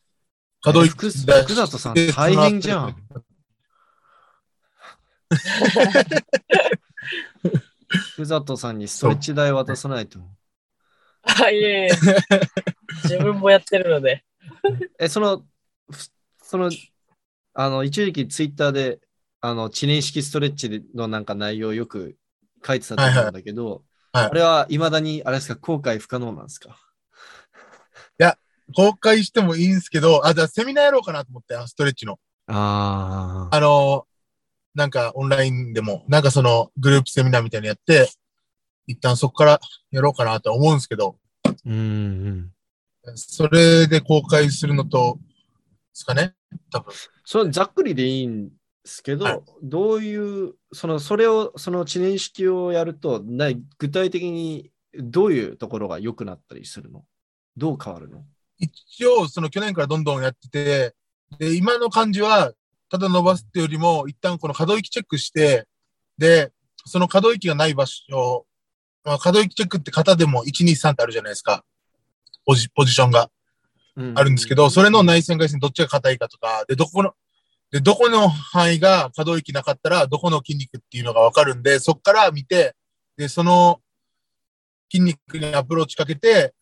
[0.61, 2.97] 可動域え福福里さん大変じゃん。
[8.13, 10.21] 福里さんにストレッチ代渡さないと。
[11.23, 11.89] あ、いえいえ。
[13.05, 14.23] 自分もやってるので。
[14.99, 15.47] え、その、
[15.91, 16.11] ふ
[16.43, 16.71] その、
[17.55, 19.01] あの、一時期ツイッターで、
[19.41, 22.17] あの、知念式ストレッチのなんか内容をよく
[22.67, 23.81] 書いてたと思うんだけど、はいはい
[24.13, 26.77] あれは未だに、あれですか、後悔不可能なんですか？
[28.75, 32.21] 公開してもいいんですけど、あ、じゃあセミナーやろうかなと思って、あストレッチの。
[32.47, 33.57] ああ。
[33.57, 34.07] あの、
[34.75, 38.09] なんかオンラインでも、なんかそのグループセミナーみたいなのやって、
[38.87, 39.61] 一旦そこから
[39.91, 41.17] やろうかなとは思うんですけど、
[41.65, 43.17] うんうん。
[43.17, 45.25] それで公開するのと、で
[45.93, 46.35] すかね？
[46.71, 46.93] 多分。
[47.25, 48.51] そのざっくりでいいん
[48.91, 49.41] ですけど、はい。
[49.63, 57.05] どういう、その、それを、その知念式をやると、な具体的にどういうところが良くなったりするの？
[57.57, 58.25] どう変わるの？
[58.59, 60.95] 一応、その去年からどんどんやってて、
[61.39, 62.53] で、今の感じは、
[62.91, 65.69] ただ伸ばすってよりも、一旦この可動域チェックして、
[66.19, 66.51] で、
[66.85, 68.47] その可動域がない場所、
[69.05, 71.65] まあ、可動域チェックって型でも1、2、3ってあるじゃないですか。
[72.45, 73.31] ポジポジションが。
[74.15, 77.13] あるんですけど、それの内線外線どっちが硬いかとか、で、どこの、
[77.71, 82.75] で、どこの範囲が可動域なかったら、どこの筋肉っていうのがわかるんで、そこから見て、
[83.17, 83.81] で、その
[84.91, 86.53] 筋肉にアプローチかけて、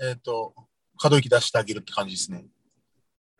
[0.00, 0.54] えっ、と、
[0.98, 2.46] 可動域出してあげるって感じですね。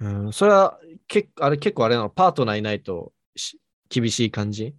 [0.00, 3.58] うん、それは結あれ結構あれなの、パートナーいないとし
[3.88, 4.74] 厳しい感じ？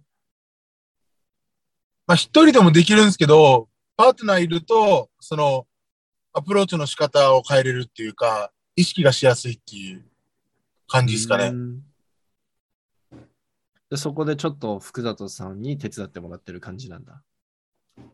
[2.06, 5.66] まあ、一人でもできるんですけど、パートナーいると、その、
[6.32, 10.04] アプローチの仕方を変えれるっていうか、意識がしやすいっていう
[10.86, 11.46] 感じですかね。
[11.46, 11.82] うん
[13.90, 17.22] でそこでちょっと福里さんに手伝ってもらってる感じなんだ。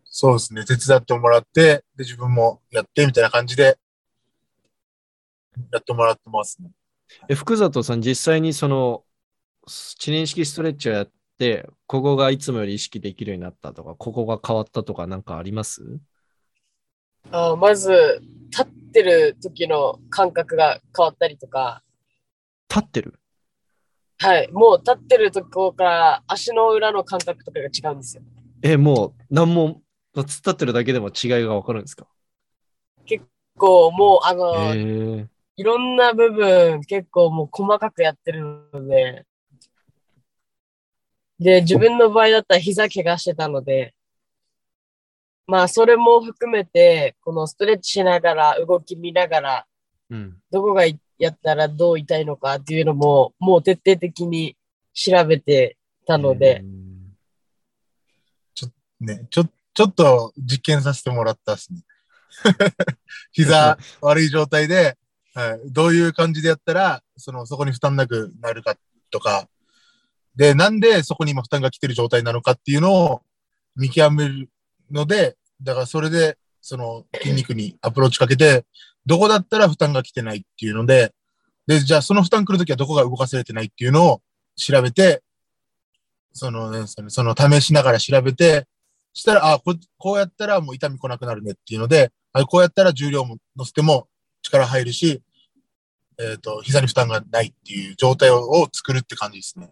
[0.05, 0.65] そうですね。
[0.65, 3.79] 手伝ってもらって、で、自分もやって、みたいな感じで、
[5.73, 6.71] やってもらってますね。
[7.29, 9.05] え福里さん、実際にその
[9.99, 15.83] 知念式ストレッチをやって、ここがいつもより意識できるようになったとか、ここが変わったとか、なんかあります？
[17.31, 18.21] あまず、
[18.51, 21.83] 立ってる時の感覚が変わったりとか、
[22.69, 23.19] 立ってる？
[24.23, 28.23] はい、もう立ってるところから足の裏の感覚とかが違うんですよ。
[28.63, 29.83] え、もう何も、
[30.15, 32.07] 突っ立ってるだけでも違いがわかるんですか？
[33.59, 34.75] こう、もう、あの、
[35.57, 39.27] いろんな部分結構もう細かくやってるので、
[41.41, 43.93] で、自分の場合だったら膝怪我してたので、
[45.49, 49.67] まあ、それも含めて、このストレッチしながら、動き見ながら、
[50.11, 50.37] うん。
[50.51, 54.57] どこがいやったらどう痛いのかっていうのも、もう徹底的に
[54.93, 56.63] 調べてたので。
[56.63, 57.17] う、ん。
[59.07, 61.83] ね、ちょ、ちょっと実験させてもらったっすね。
[63.31, 64.99] 膝悪い状態で、
[65.35, 68.77] はい、どういう感じでやったら、その、そこに負担なくなるか
[69.13, 69.49] とか、
[70.35, 73.23] で、なんでそこに今負担が来てる状態なのかっていうのを
[73.77, 74.51] 見極める
[74.91, 78.65] ので、だからそれで、その筋肉にアプローチかけて、
[79.05, 81.13] どこだったら負担が来てないっていうので、
[81.67, 84.23] で、じゃあその負担来るときはどこが動かせれてないっていうのを
[84.57, 85.23] 調べて、
[86.33, 88.67] その、ね、その、その試しながら調べて、
[89.13, 94.09] したら、あこ、こうやったらもう痛み来なくなるねっていうので、あこうやったら重量も乗せても
[94.43, 95.23] 力入るし、
[96.19, 99.71] えっ、と、膝に負担がないっていう状態をを作るって感じですね。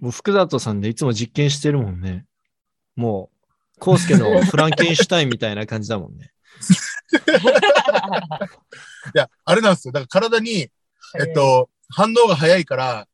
[0.00, 2.26] もう福里さんでいつも実験してるもんね。
[2.96, 3.33] もう、
[3.78, 6.30] コウスケのフランケンシュタインみたいな感じだもんね。
[9.14, 9.92] いや、あれなんですよ。
[9.92, 10.70] だから体に、
[11.20, 13.06] えっと、反応が早いから、うん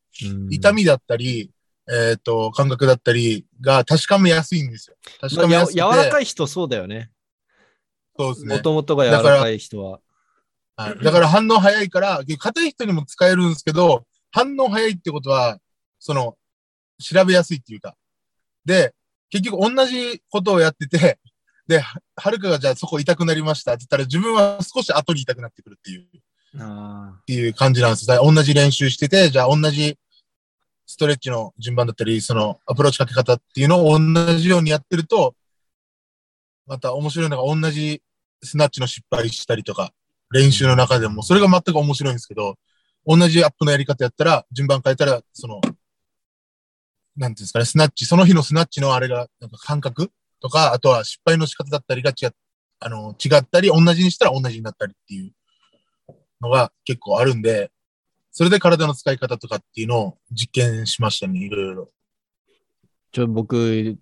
[0.52, 1.50] 痛みだったり、
[1.90, 4.96] えっと、感覚だったりが確かめやすいんですよ。
[5.18, 5.80] 確かめやすくて。
[5.80, 7.10] 柔らかい人そうだよね。
[8.18, 8.62] そうですねも。
[8.62, 10.00] ともとが柔らかい人は。
[10.76, 10.98] はい。
[11.02, 15.58] だから反応早いから、硬い人にも使えるんですけど、反応早いってことは、
[15.98, 16.36] その、
[17.02, 17.96] 調べやすいっていうか。
[18.64, 18.94] で、
[19.30, 21.18] 結局同じことをやってて、
[21.66, 26.06] で、ははるかがじゃあそこ痛くなりましたって言ったら自分は少し後に痛くなってくるっていう、っ
[26.58, 28.06] あていう感じなんです。
[28.06, 29.96] 同じ練習してて、じゃあ同じ
[30.86, 35.36] ストレッチの順番だったり、そのアプローチかけ方っていうのを同じようにやってると、
[36.66, 38.02] また面白いのが同じ
[38.42, 39.92] スナッチの失敗したりとか、
[40.32, 42.56] 練習の中でも、それが全く面白いんですけど、
[43.06, 45.60] 同じアップのやり方やったら、順番変えたら、その、
[47.20, 50.10] なんていうんですかね、スナッチ、その日のスナッチのあれが、なんか感覚？
[50.40, 52.30] とか、あとは失敗の仕方だったりが違っ
[52.82, 55.32] あの、違ったり、同じにしたら同じになったりっていう
[56.40, 57.70] のが結構あるんで、
[58.32, 61.90] それで体の使い方とかっていうのを実験しましたね、いろいろ。
[63.12, 63.98] ちょ、僕、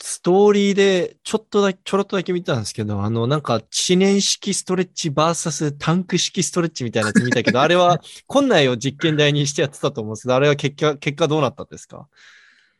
[0.00, 12.06] ストーリーでちょっとだけ、ちょろっとだけ見たんですけど、あの、なんか、知念式ストレッチバーサスタンク式ストレッチみたいなやつ見たけど、あれは、婚内を実験台にしてやってたと思うんですけど、あれは結果、結果どうなったんですか？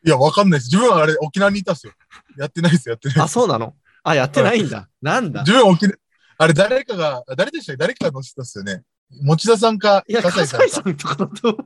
[0.05, 0.67] いや、わかんないです。
[0.67, 1.93] 自分はあれ、沖縄にいたっすよ。
[2.37, 3.23] やってないです、やってないです。
[3.23, 3.75] あ、そうなの？
[4.03, 4.87] あ、やってないんだ。
[5.01, 5.41] なんだ？
[5.41, 5.95] 自分沖縄、
[6.37, 7.77] あれ誰かが、誰でしたっけ？
[7.79, 8.83] 誰かが乗せたっすよね。
[9.21, 10.65] 持田さんか、いや、笠笠井さんか。
[10.65, 11.57] 井さんとかだと？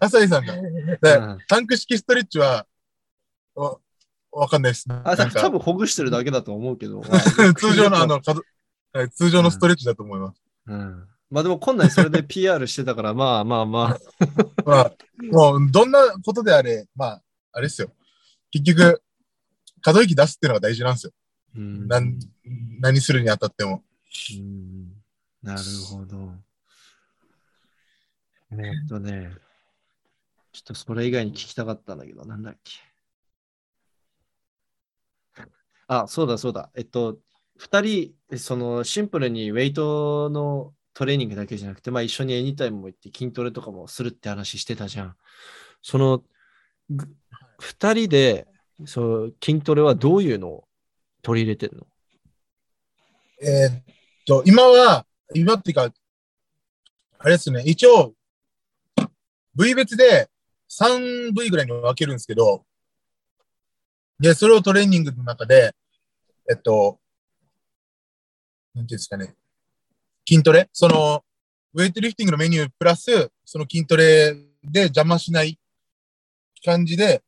[0.00, 1.38] 笠井さんが。
[1.46, 2.66] タンク式ストレッチは、
[3.54, 3.78] お
[4.32, 4.86] わかんないです。
[4.88, 7.02] あ、なんか多分ほぐしてるだけだと思うけど。
[7.58, 8.20] 通常のあの、
[9.10, 10.42] 通常のストレッチだと思います。
[10.66, 11.08] うん。
[11.30, 13.98] まあでも、こんなんそれで PR してたから、まあまあまあ。
[14.64, 14.92] まあ、
[15.32, 17.22] もう、どんなことであれ、まあ、
[17.52, 17.92] あれですよ。
[18.50, 19.02] 結局、
[19.82, 21.12] 可動域出すっていうのが大事なんですよ。
[21.56, 22.18] うんなん
[22.80, 23.82] 何するにあたっても。
[24.38, 24.92] うん
[25.42, 26.34] なるほど。
[28.52, 28.54] え
[28.84, 29.30] っとね、
[30.52, 32.72] ちょっとそれ以外に聞きたかったんだけど、なんだっけ。
[35.92, 36.70] あ、そうだそうだ。
[36.76, 37.18] えっと、
[37.56, 45.16] 二人、そのシンプルにウェイトのトレーニングだけじゃなくて、まあ一緒にエニタイムも行って筋トレとかもするって話してたじゃん。
[45.82, 46.22] その、
[46.88, 47.08] ぐ
[47.58, 48.46] 二人で、
[48.86, 50.68] そう、筋トレはどういうのを
[51.22, 51.86] 取り入れてるの？
[53.42, 53.82] えーっ
[54.26, 55.92] と、今は、今っていうか、
[57.18, 58.14] あれですね、一応、
[59.56, 60.30] 部位別で
[60.70, 62.64] 3部位ぐらいに分けるんですけど、
[64.20, 65.74] で、それをトレーニングの中で、
[66.48, 67.00] えっと、
[68.74, 69.34] なんていうんですかね、
[70.28, 70.68] 筋トレ？
[70.74, 71.24] その、
[71.72, 75.58] ウェイトリフティングのメニュープラス、その筋トレで邪魔しない
[76.62, 77.22] 感じで、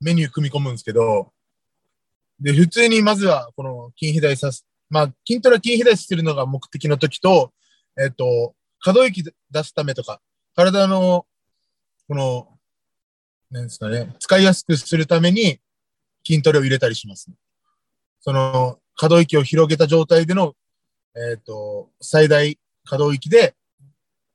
[0.00, 1.30] メニュー組み込むんですけど、
[2.40, 7.52] で、普通にまずは、この筋肥大さす、まあ、筋トレ筋肥大するのが目的の時と、
[7.98, 10.22] えっ、と、可動域出すためとか、
[10.54, 11.26] 体の、
[12.08, 12.48] この、
[13.50, 15.60] なんですかね、使いやすくするために
[16.26, 17.30] 筋トレを入れたりします、
[18.20, 20.54] その、可動域を広げた状態での、
[21.14, 23.54] えっ、と、最大可動域で、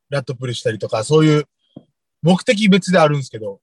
[0.09, 1.47] ラットプルしたりとか、そういう
[2.21, 3.59] 目的別であるんですけど、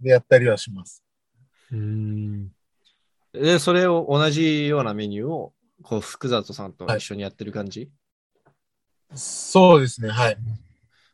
[0.00, 1.02] でやったりはします。
[1.72, 2.48] うん。
[3.32, 5.52] で、それを同じようなメニューを、
[5.82, 7.90] こう、福里さんと一緒にやってる感じ、
[9.14, 10.36] そうですね、はい。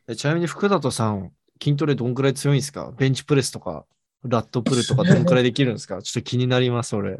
[0.07, 1.31] えちなみに福里さん、
[1.61, 2.91] 筋トレどんくらい強いんですか？
[2.97, 3.85] ベンチプレスとか、
[4.27, 6.01] ラットプルとかどんくらいできるんですか？
[6.03, 7.19] ちょっと気になります、俺。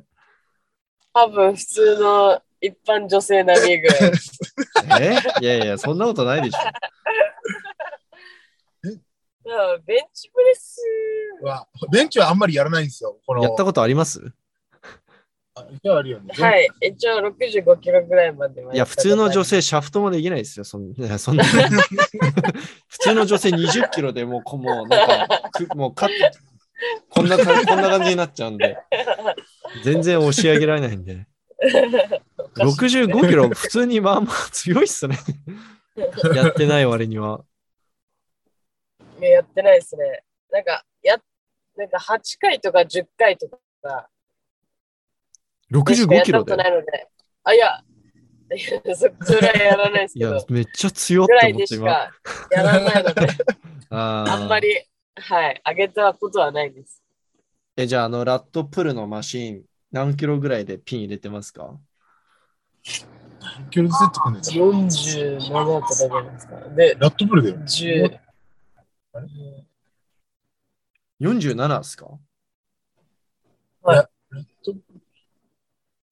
[1.13, 4.11] 多分普通の一般女性並みぐらい。
[5.01, 5.15] え？
[5.41, 6.57] いやいや、そんなことないでしょ。
[9.47, 10.81] だからベンチプレス
[11.43, 13.19] は、ベンチはあんまりやらないんですよ。
[13.27, 14.31] このやったことあります？
[15.57, 16.33] あ一応あるよね。
[16.37, 16.67] はい。
[16.81, 20.65] 一応65キロぐらいまではいや、普通の女性、シャフトもできないですよ。
[20.65, 26.09] そんいや そんな普通の女性20キロでもう、こもう、なんか、くもうか
[27.09, 28.77] こんなか、こんな感じになっちゃうんで、
[29.83, 31.27] 全然押し上げられないんで。
[32.57, 35.17] 65キロ、普通にまあまあ強いっすね。
[36.35, 37.41] やってない割には。
[39.19, 40.23] いややってないですね。
[40.51, 41.17] なんか、や、
[41.77, 43.47] なんか8回とか10回と
[43.81, 44.09] か、
[45.71, 46.67] 65キロでやったことな。
[46.67, 47.07] いので。
[47.43, 47.83] あ、いや、
[48.53, 51.55] いやそそれはやらないですいやけど、、めっちゃ強って思って今。
[51.55, 52.11] いでしか
[52.51, 53.27] やらないので、
[53.89, 54.85] あんまり、
[55.17, 57.01] はい、上げたことはないです。
[57.77, 61.79] え、じゃあ、あの、ラットプルのマシーン、何キロぐらいでピン入れてますか？
[63.41, 65.39] 何キロセットくんねん47
[65.79, 66.59] とかじゃないですか。
[66.69, 67.55] で、ラットプルだよ。
[67.57, 68.19] 10、
[71.21, 72.07] ?47 ですか？
[73.83, 74.07] ラッ
[74.63, 74.73] ト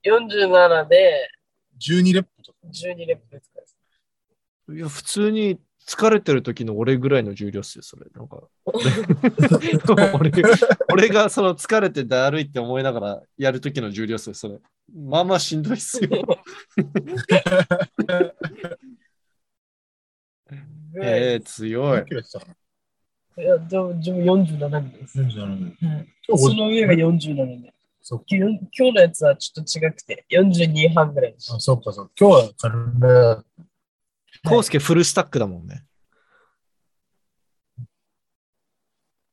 [0.05, 1.29] 47で
[1.79, 2.59] 12レップとか。
[2.67, 3.61] 12レップですか
[4.73, 8.05] いや、普通に疲れてる時の俺ぐらいの重量っすよ、それ。
[8.15, 8.41] なんか。
[10.19, 10.31] 俺
[10.91, 14.59] 俺がその疲れてだるいって思いながらやる時の重量っすよ、それ。
[14.93, 16.09] まあまあしんどいっすよ。
[20.93, 22.05] ぐらいえー、強い
[23.35, 25.19] いや、でも、自分47です。
[25.19, 26.07] 47はい
[26.37, 27.73] その上が47で。
[28.01, 28.23] そ。
[28.27, 32.11] 今日今日のやつはちょっと違くて、42半ぐらいあ、そうか、そうか。
[32.19, 33.43] 今日は軽めだ。
[34.45, 35.83] コウスケフルスタックだもんね。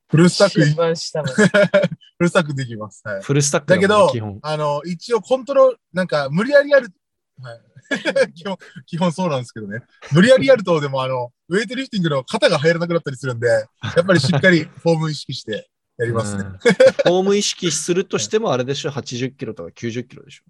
[0.09, 1.35] フルスタック、一フ番下まで。
[2.19, 3.01] ルスタックできます。
[3.05, 3.23] はい。
[3.23, 4.39] フルスタックだけど基本、。
[4.43, 6.93] あの、一応コントロール、なんか無理やりやる、
[7.41, 7.61] はい。
[8.35, 9.83] 基本、基本そうなんですけどね。
[10.13, 16.45] 無理やりやると、でもあの、ウェイトリフティングの肩が入らなくなったりするんで、やっぱりしっかりフォーム意識してやりますね。
[16.45, 20.45] うんフォーム意識するとしてもあれでしょ、80キロとか90キロでしょ。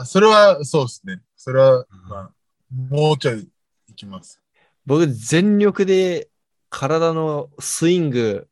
[0.00, 1.22] あそれは、そうですね。
[1.36, 2.32] それは、まあ、
[2.70, 3.48] もうちょい
[3.88, 4.40] いきます。
[4.86, 6.28] 僕、全力で
[6.70, 8.48] 体のスイング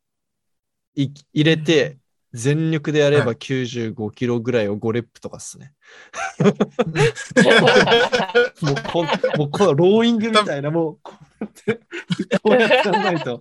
[0.95, 1.99] い入れて、
[2.33, 5.73] 全力でやればは95キロぐらいを5レップとかっすね。
[8.61, 9.07] もうこん、
[9.39, 11.81] もうこのローイングみたいな、もうこうやって、
[12.43, 13.41] こうやってやらないと。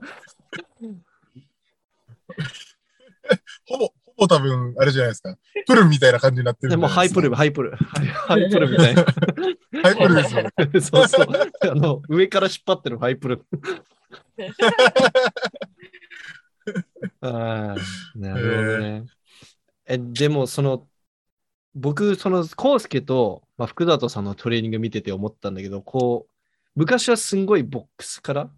[3.67, 5.35] ほぼ、ほぼ多分、あれじゃないですか。
[5.67, 9.03] プルみたいな感じになってるでもハイプル、ハイプル、ハイプルみたいな。
[9.83, 10.51] ハイプルですよね。
[10.81, 11.27] そうそう。
[11.71, 13.45] あの、上から引っ張ってるハイプル。
[17.21, 17.75] ああ、
[18.15, 19.05] なるほどね。
[19.85, 20.87] え、でも、その、
[21.73, 26.31] 僕、その、コウスケと、まあ、福里さんのトレーニング見てて思ったんだけど、こう、
[26.75, 28.49] 昔はすんごいボックスから、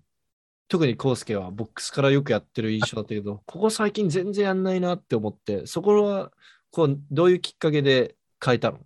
[0.69, 6.31] 特にコウスケはボックスからよくやってる印象だったけど、ここ最近全然やんないなって思って、そこは、
[6.71, 8.77] こう、どういうきっかけで変えたの？
[8.77, 8.81] い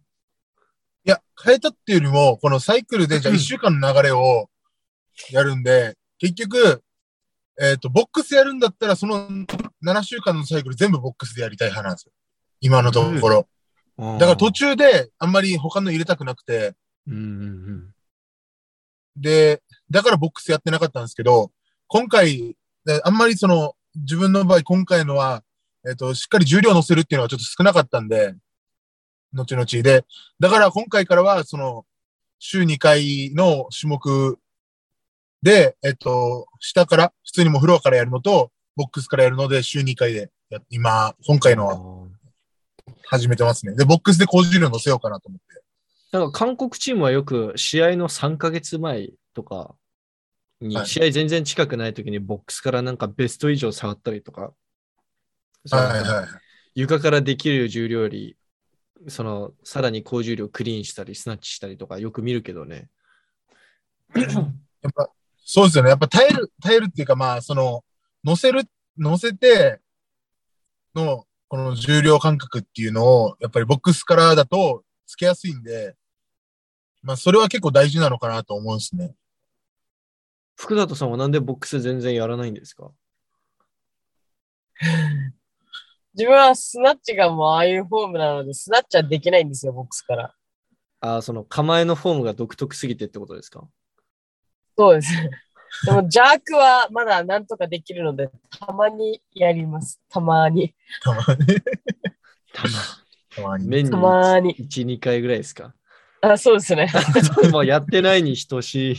[1.06, 4.50] や、変えたっていうよりも、このサイクルで、じゃあ1週間の流れを
[5.32, 6.84] やるんで、結局、
[7.60, 9.28] えっ、と、ボックスやるんだったら、その
[9.84, 12.12] 7週間のサイクル全部ボックスでやりたい派なんですよ。
[12.60, 13.48] 今のところ。
[13.98, 16.76] だから途中であんまり他の入れたくなくて、
[17.08, 17.24] うんうんう
[17.74, 17.94] ん。
[19.16, 21.52] で、だからボックスやってなかったんですけど、
[21.94, 25.44] 今回、であんまりその、自分の場合、今回のは、
[25.86, 28.34] えっ、と、しっかり重量乗せるっていうのはちょっと少なかったんで、
[29.34, 30.06] 後々で。
[30.40, 31.86] だから今回からは、その、
[32.40, 34.40] 週2回の種目
[35.44, 42.08] で、えっ、と、下から、普通にもうフロアからやるのと、ボックスからやるので、週2回でや、今、今回のは
[43.04, 43.76] 始めてますね。
[43.76, 45.62] で、ボックスで高重量乗せようかなと思って。
[46.14, 49.76] なんか韓国チームはよく試合の3ヶ月前とか
[50.62, 54.54] に、はい試合全然近くない時にボックスからなんかベスト以上下がったりとか、
[55.72, 56.28] はいはい。
[56.76, 58.38] 床からできる重量より、
[59.08, 62.90] そのさらに高重量クリーンしたり、スナッチしたりとかよく見るけどね。
[64.16, 65.10] やっぱ、
[65.44, 65.90] そうですよね。
[65.90, 67.84] やっぱ耐える、耐えるっていうか、まあ、その、
[68.24, 68.64] 乗せる、
[68.98, 69.80] 乗せて
[70.96, 75.96] の、この重量感覚っていうのを、やっぱりボックスからだとつけやすいんで、
[77.04, 79.14] まあ、それは結構大事なのかなと思うんですね。
[80.62, 82.92] 福里さんはなんでボックス全然やらないんですか？
[86.14, 90.36] 自分はスナッチがもうああいうフォームなので、スナッチはできないんですよ、ボックスから。
[91.00, 93.68] あーその構えのフォームが独特すぎてってことですか？
[94.78, 95.12] そうです。
[95.88, 100.00] でも、ジャークはまだなんとかできるので、たまにやります。
[100.10, 100.76] たまに。
[101.02, 101.26] たまに。
[102.54, 102.70] たま
[103.36, 103.68] たまに。
[103.68, 104.56] 年にたまに。
[104.58, 105.74] 1、2回ぐらいですか？
[106.22, 106.88] あ、そうですね。
[107.52, 108.96] もうやってないに等しい。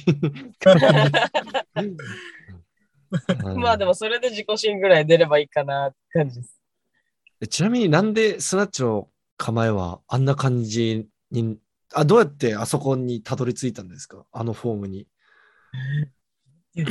[3.56, 6.60] まあでも、それで自己新ぐらい出ればいいかなって感じです。
[7.40, 11.58] えちなみになんでスナッチの構えはあんな感じに、
[11.94, 14.24] あ、どうやってあそこにたどり着いたんですか？
[14.32, 15.06] あのフォームに。
[16.74, 16.84] ちょ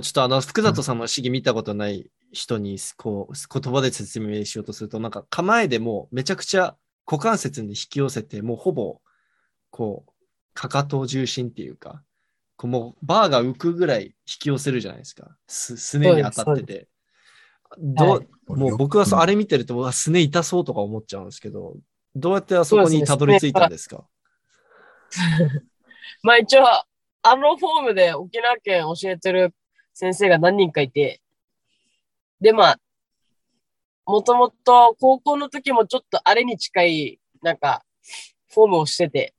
[0.00, 6.76] っとあの、福里さんの試技見たことない人に、こう、言葉で説明しようとすると、なんか構えでもうめちゃくちゃ
[7.06, 9.00] 股関節に引き寄せて、もうほぼ、
[9.70, 10.12] こう、
[10.54, 12.02] かかと重心っていうか、
[12.56, 15.36] こうもうバーが浮くぐらい引き寄せるじゃないですか。
[15.48, 16.88] す、すねに当たってて。
[17.78, 18.28] どう、はい。
[18.46, 21.76] もう僕はそうあれ見てると、すね痛そうとか思っちゃうんですけど、
[22.14, 24.04] どうやってあそこにたどり着いたんですか？
[26.22, 29.54] まあ一応、あのフォームで沖縄県教えてる
[29.92, 31.20] 先生が何人かいて、
[32.40, 32.80] でまあ、
[34.06, 37.84] もともと高校の時もちょっとあれに近い、なんか、
[38.52, 39.34] フォームをしてて、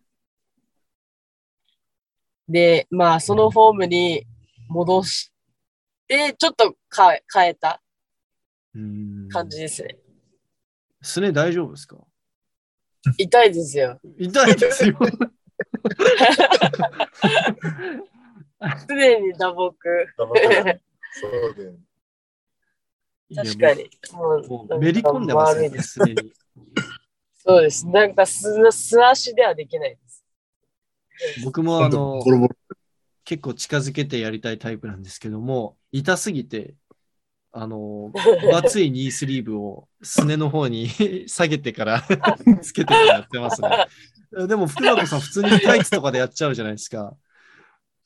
[2.49, 4.25] で、まあそのフォームに
[4.67, 5.31] 戻し
[6.07, 7.81] て、ちょっとか変えた
[8.73, 9.97] うん感じですね。
[11.01, 11.97] すね大丈夫ですか？
[13.17, 13.99] 痛いですよ。
[14.17, 14.97] 痛いですよ。
[18.87, 19.73] 常に打撲。
[20.17, 21.73] そうで。
[23.35, 23.89] 確かに。
[24.13, 25.93] もうめり込んでますね、す。
[25.93, 26.33] すでに。
[27.35, 27.87] そうです。
[27.87, 30.23] なんか素、素足ではできないです。
[31.43, 32.21] 僕もあの。
[33.23, 36.75] 結構近づけてやりたいタイプなんですけども、痛すぎて、
[37.51, 38.11] あの、
[38.41, 40.89] 分厚いニースリーブをすねの方に
[41.27, 42.03] 下げてから
[42.61, 43.87] つけてからやってますね。
[44.47, 47.15] でも福永さん普通にタイツとかでやっちゃうじゃないですか。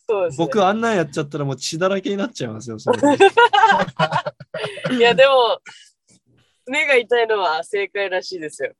[0.09, 0.45] そうです、ね。
[0.45, 3.07] 僕あんなんやっちゃったらもう血だらけになっちゃいますよ、それで。
[4.97, 5.61] いや、でも、
[6.65, 8.73] 目が痛いのは正解らしいですよ。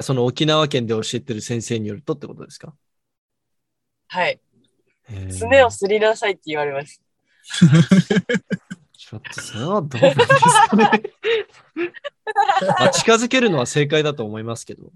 [0.00, 2.74] その沖縄県で教えてる先生によるとってことですか？
[4.08, 4.40] はい。
[5.30, 7.02] すねをすりなさいって言われます。
[8.96, 10.28] ちょっとそれはどうなんです
[10.70, 11.02] かね。
[12.78, 14.90] まあ、近づけるのは正解だと思いますけど。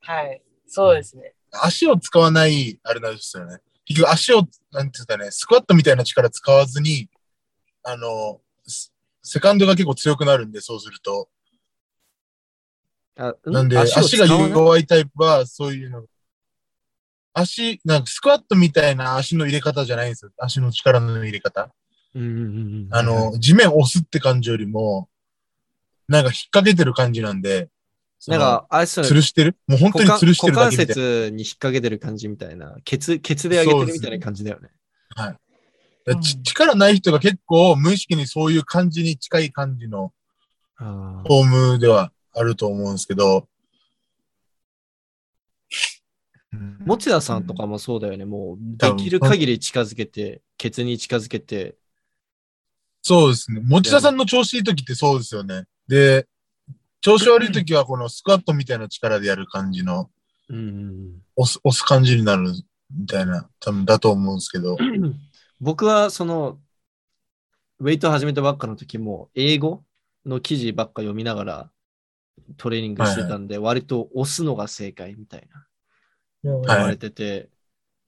[0.00, 0.42] はい。
[0.66, 1.34] そうですね。
[1.50, 3.60] 足を使わない、あれなんですよね。
[3.90, 7.08] 結局足を、なんていうんですかね、スクワットみたいな力使わずに、
[7.82, 11.28] あの、セセカンドが結構強くなるんで、そうすると。
[13.16, 16.04] あなんで、を足が弱いタイプは、そういうの。
[17.34, 20.30] 足、なんかスクワットみたいな足の入れ方じゃないんですよ。
[20.38, 21.72] 足の力の入れ方。
[22.14, 22.48] うんうんうんう
[22.86, 25.08] んあの、地面押すって感じよりも、
[26.06, 27.68] なんか引っ掛けてる感じなんで、
[28.28, 29.56] なんか、あれっすよね吊るしてる？
[29.66, 30.86] もう本当に股関吊るしてるだ股関。
[30.86, 32.76] 節に引っ掛けてる感じみたいな。
[32.84, 34.70] ケツ、ケツで上げてるみたいな感じだよね。
[35.16, 35.36] うん
[36.22, 40.12] ち力ない人が結構無意識にそういう感じに近い感じの
[40.76, 43.46] フォームではあると思うんですけど、
[46.84, 48.24] 持田さんとかもそうだよね。
[48.24, 51.76] もう、できる限り近づけて、ケツに近づけて、
[53.02, 53.60] そうですね。
[53.62, 55.64] 持田さんの調子いい時ってそうですよね。
[55.86, 56.26] で、
[57.00, 60.10] 調子悪い時はこのスクワットみたいな力でやる感じの、
[60.48, 60.56] うん。
[60.56, 62.52] うん押す、押す感じになる
[62.94, 64.76] みたいな、多分だと思うんですけど。
[64.78, 65.14] う ん
[65.60, 66.60] 僕はその、
[67.78, 69.84] ウェイト始めたばっかの時も、英語
[70.26, 71.70] の記事ばっか読みながら
[72.56, 75.66] トレーニングしてたんで、割と押すのが正解みたいな
[76.44, 77.50] 言はいわれてて、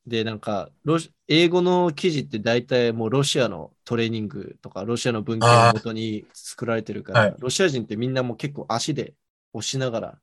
[0.06, 9.14] で、なんかロシ、英語の記事って大体もうロシアのトレーニングとか、ロシアの文献をもとに作られてるから、はいロシア人ってみんなもう結構足で
[9.52, 10.18] 押しながら、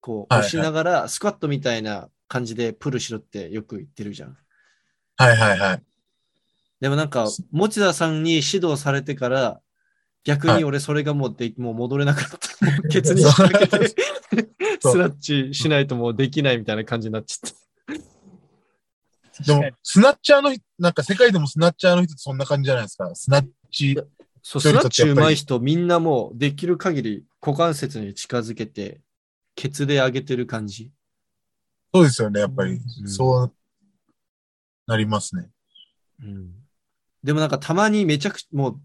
[0.00, 4.36] こう、はいはい押しながら、スクワットみたいな感じでプルしろってよく言ってるじゃん。
[5.16, 5.82] はいはいはい。
[6.80, 9.60] でもなんか、持田さんに指導されてから、
[10.24, 12.66] 逆に俺それがもうで、もう戻れなかった。
[12.66, 13.88] もうケツに引っ掛けて、
[14.80, 17.58] そう スナッチしないともうできないみたいな感じになっちゃった。
[19.46, 23.14] でも、スナッチャーの人、なんか世界でもスナッチャーの人ってそんな感じじゃないですか。
[23.14, 23.98] スナッチ、
[24.42, 29.00] そう、スナッチ上手い人、みんなもうできる限り股関節に近づけて、
[29.54, 30.92] ケツで上げてる感じ。
[31.94, 32.72] そうですよね、やっぱり。
[32.72, 33.52] うんそう
[34.86, 35.50] なりますね。
[36.22, 36.50] うん。
[37.22, 38.80] でもなんかたまにめちゃくちゃ、もう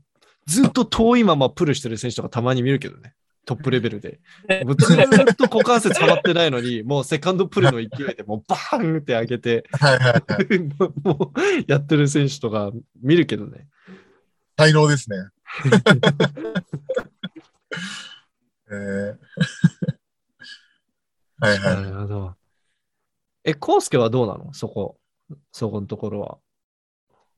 [0.45, 3.15] ずっと遠いままプルしてる選手とかたまに見るけどね。
[3.45, 4.19] トップレベルで。
[4.63, 4.97] もうずっ
[5.35, 9.65] と股関節はまってないのに、もうセカンドプルの勢いでもうバーンって上げて。
[11.03, 12.71] もうやってる選手とか
[13.01, 13.67] 見るけどね。
[14.57, 15.17] 才能ですね。
[18.71, 19.17] えー
[21.39, 21.75] はいは。
[21.75, 22.35] ないるほど。
[23.43, 24.53] え、コウスケはどうなの？
[24.53, 24.97] そこ、
[25.51, 26.37] そこのところは。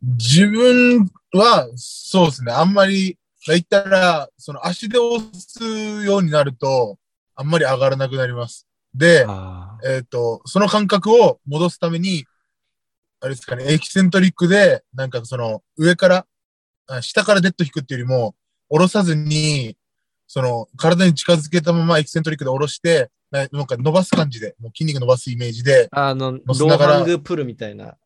[0.02, 2.52] 自分は、そうですね。
[2.52, 3.18] あんまり、
[3.54, 5.64] 言ったら、その足で押す
[6.04, 6.98] ようになると、
[7.36, 8.68] あんまり上がらなくなります。
[8.94, 12.26] で、あえっ、と、その感覚を戻すために、
[13.20, 16.26] あれですかね、エキセントリックで、なんかその、上から、
[16.88, 18.36] あ下からデッド引くっていうよりも、
[18.70, 19.78] 下ろさずに、
[20.28, 27.98] その、体に近づけたままエキセントリックで下ろして、ななんか伸ばす感じで、もう筋肉伸ばすイメージで、あの、ロングプルみたいな。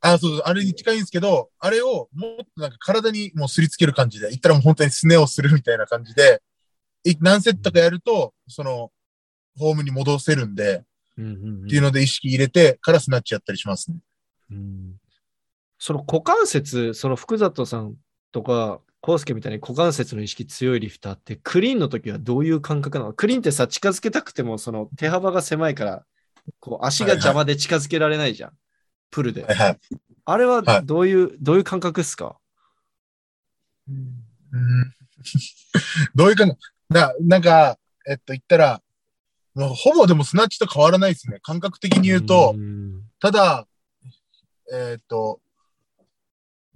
[0.00, 6.42] あ、そうそう、あれに近いんですけど、あれをもっとなんか体にもうすりつける感じで、言ったらもう本当にスネをするみたいな感じで、
[7.04, 8.90] い何セットかやると、その、
[9.58, 10.84] フォームに戻せるんで、
[11.18, 13.98] うんうんうんっていうので意識入れてからスナッチやったりしますね。
[14.50, 14.94] うん
[15.78, 17.94] その股関節、その福里さん
[18.32, 23.12] とか、コウスケみたいに股関節の意識強いリフターって、クリーンの時はどういう感覚なの？
[23.14, 26.04] クリーンってさ、近づけたくても、その手幅が狭いから、
[26.58, 28.52] こう足が邪魔で近づけられないじゃん。
[29.10, 29.56] プルではい。
[29.56, 29.78] はい。
[30.24, 32.36] あれははいどういう、どういう感覚っすか？
[33.88, 34.24] うん
[36.14, 36.56] どういう感じ
[36.88, 38.82] な、なんか、えっと、言ったら、
[39.54, 41.38] もうほぼでもスナッチと変わらないですね。
[41.42, 43.66] 感覚的に言うと、んただ、
[44.72, 45.40] えっと、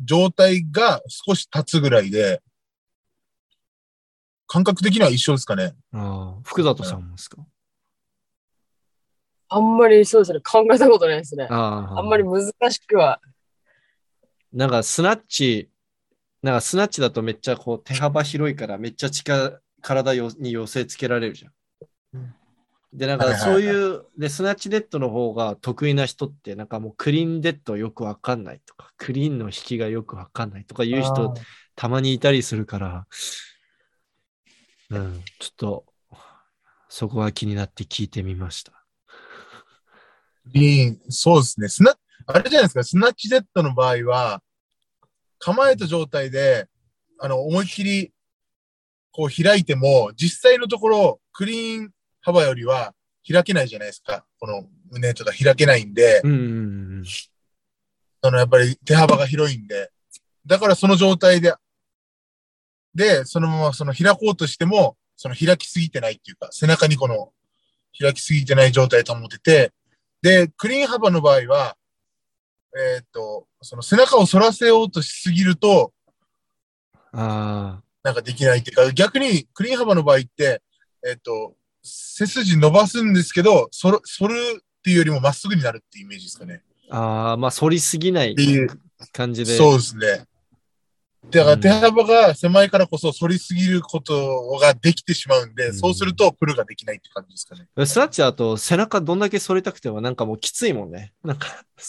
[0.01, 2.43] 状態が少し経つぐらいで、
[4.47, 5.75] 感覚的には一緒ですかね。
[5.93, 7.39] ああ福里さんもですか？
[9.55, 11.47] あんまりそうですね、考えたことないですね。
[11.49, 13.21] あああんまり難しくは。
[14.53, 15.71] なんかスナッチ、
[16.43, 21.53] なんかスナッチだとめっちゃこう手幅広いからめっちゃ力、体よに寄せつけられるじゃん。
[22.93, 31.35] で、なんかはいはいはいそういう、で、スナッチデッドの方が得意な人って、なんかもうクリーンデッドよくわかんないとか、クリーンの引きがよくわかんないとかいう人
[31.75, 33.07] たまにいたりするから、
[34.91, 35.87] うん、ちょっと、
[36.89, 38.74] そこは気になって聞いてみました。
[40.53, 41.69] いいそうですね。
[41.69, 41.95] スナ
[42.27, 44.43] あれじゃないですか、スナッチデッドの場合は、
[45.39, 46.67] 構えた状態で、
[47.21, 48.13] あの、思いっきり、
[49.13, 51.91] こう開いても、実際のところ、クリーン
[52.21, 52.95] 幅よりは
[53.31, 54.25] 開けないじゃないですか。
[54.39, 57.05] この胸とか開けないんで、うんうんうん
[58.25, 59.91] そのやっぱり手幅が広いんで。
[60.47, 61.53] だからその状態で、
[62.95, 67.35] で、そのままその開こうとしても、その開きすぎてないっていうか、背中にこの
[67.99, 69.73] 開きすぎてない状態保てて、
[70.25, 71.77] で、クリーン幅の場合は、
[72.75, 75.93] えーっと、その背中を反らせようとしすぎると、
[77.13, 80.63] あなんかできないっていうか、逆にクリーン幅の場合って、
[81.07, 86.63] えーっと、背筋伸ばすんですけど、反る、反るっていうよりもまっすぐになるっていうイメージですかね。
[86.89, 88.71] あ、ああ、まあ、反りすぎないっていう
[89.13, 89.59] 感じで。
[89.59, 90.25] そうですね。
[91.31, 97.87] だから手幅が狭いからこそ反りすぎることができてしまうんで、うんそうするとプルができないって感じですかね。
[97.87, 101.13] スナッチだと背中どんだけ反りたくてもなんかもうきついもんね。
[101.25, 101.49] なんか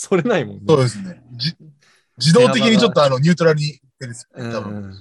[0.10, 0.64] 反れないもんね。
[0.68, 1.22] そうですね。
[1.34, 1.56] じ
[2.18, 4.08] 自動的にちょっとあの、ニュートラルにで
[4.54, 4.90] 多分。
[4.90, 4.92] ん。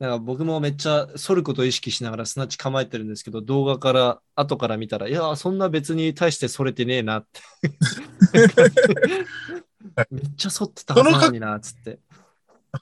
[0.00, 7.40] だから僕もめっちゃ反ることを意識しながらスナッチ構えてるんですけど、動画から、後から見たら、いや、そんな別に対して反れてねえなって。
[10.10, 12.00] めっちゃ反ってたはずなのにな、つって。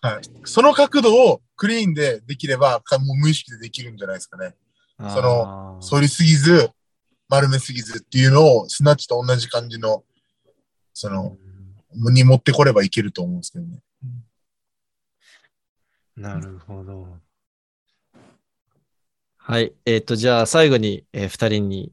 [0.01, 0.23] はい。
[0.45, 4.55] その角度をクリーンでできれば、かもう無意識でできるんじゃないですかね。
[4.99, 6.71] その反りすぎず、
[7.29, 10.05] 丸めすぎずっていうのを、スナッチと同じ感じの、
[10.95, 11.37] その、
[11.95, 13.81] に持ってこればいけると思うんですけどね。
[16.17, 17.19] なるほど。
[19.39, 19.75] はい。
[19.87, 21.93] えっ、と、じゃあ最後に、えー、2人に、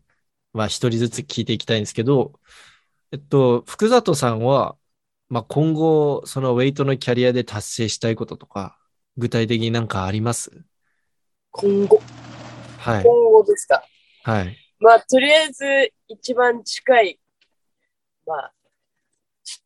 [0.53, 2.39] まあ、1人ずつ聞いていきたいんですけど、
[3.11, 4.75] えっと、福里さんは、
[5.29, 8.79] まあ、今後、そのウェイトのキャリアで達成したいこととか、
[9.15, 10.49] 具体的になんかあります？
[11.51, 12.01] 今後、
[12.79, 13.03] はい。
[13.03, 13.83] 今後ですか？
[14.23, 14.57] はい。
[14.79, 17.19] まあ、とりあえず一番近い、
[18.25, 18.53] まあ、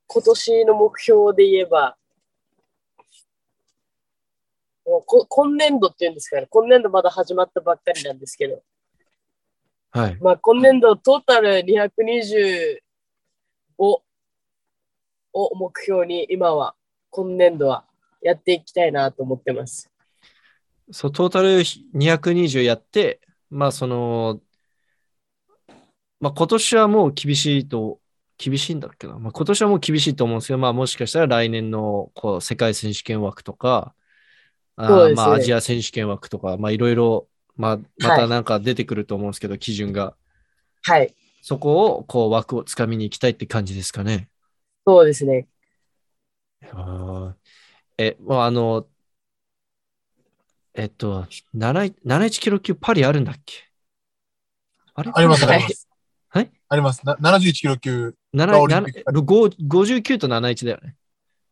[0.08, 1.96] 今年の目標で言えば、
[4.86, 8.62] もうこ今年度っていうんですかね、今年度まだ始まったばっかりなんですけど、
[9.92, 10.18] はい。
[10.20, 12.82] まあ、今年度トータル225
[15.34, 16.76] を目標に今は、
[17.10, 17.86] 今年度は
[18.22, 19.92] やっていきたいなと思ってます。
[20.92, 21.60] そう、トータル
[21.96, 23.20] 220やって、
[23.50, 24.40] まあ、その、
[26.20, 28.00] まあ、今年はもう厳しいと、
[28.38, 29.20] 厳しいんだっけな？
[29.20, 33.94] まあ、今年はもう厳しいと思うんですけど、まあ、もしかしたら来年のこう世界選手権枠とか、
[34.78, 40.16] ねーまあ、アジア選手権枠とか、まあ、いろいろ、まあ、またなんか出てくると思うんですけど、基準が。
[40.82, 44.28] はい、そこを、こう、枠をつかみに行きたいって感じですかね。
[44.86, 45.48] そうですね。
[46.72, 47.34] あー
[47.98, 48.88] え、もうあの、
[50.74, 53.56] えっと、7 71キロ級パリあるんだっけ？
[54.96, 55.12] あれ？
[55.14, 55.88] あります、はいあります。
[56.30, 57.06] はいあります。
[57.06, 58.16] な71キロ級。
[58.34, 60.96] 7オリンピック7 59と71だよね。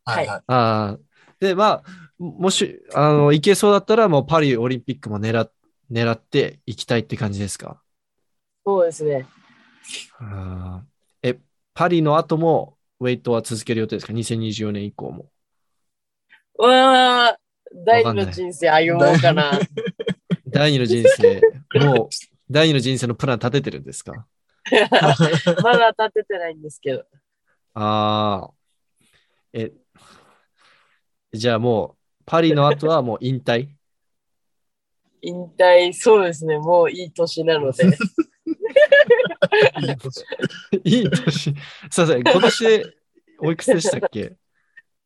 [0.06, 0.38] はいはい。
[0.38, 1.00] ああ。
[1.40, 1.84] で、まあ、
[2.18, 5.52] もし、あの、行けそうだったら、もうパリオリンピックも狙っ
[5.92, 7.82] 狙っていきたいって感じですか？
[8.66, 9.28] そうですね。
[10.20, 11.40] あーえ、
[11.76, 15.26] パリの後もウェイトは続ける予定ですか ?2024 年以降も。
[16.60, 17.38] うわあ、
[17.74, 19.60] 第二の人生歩もうかな。
[20.48, 21.42] 第二の人生、
[21.80, 22.10] もう
[22.48, 24.28] 第二の人生のプラン立ててるんですか？
[25.64, 27.06] まだ立ててないんですけど。
[27.74, 28.54] ああ。
[29.54, 29.72] え、
[31.34, 33.70] じゃあもう、パリの後はもう引退？
[35.24, 36.60] 引退、そうですね。
[36.60, 37.84] もういい年なので。
[39.82, 40.26] いい年
[40.84, 41.40] いい年。
[41.42, 41.54] すい
[42.02, 42.94] ません、今年で
[43.40, 44.34] おいくつでしたっけ？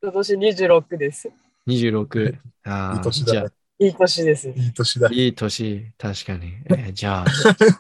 [0.02, 1.30] 今年26です。
[1.68, 2.38] ?26。
[2.66, 3.56] ああ、いい年じゃあだね。
[3.80, 4.50] いい年です。
[4.50, 5.10] いい年だ。
[5.12, 6.54] いい年、確かに。
[6.70, 7.26] えーじゃあ、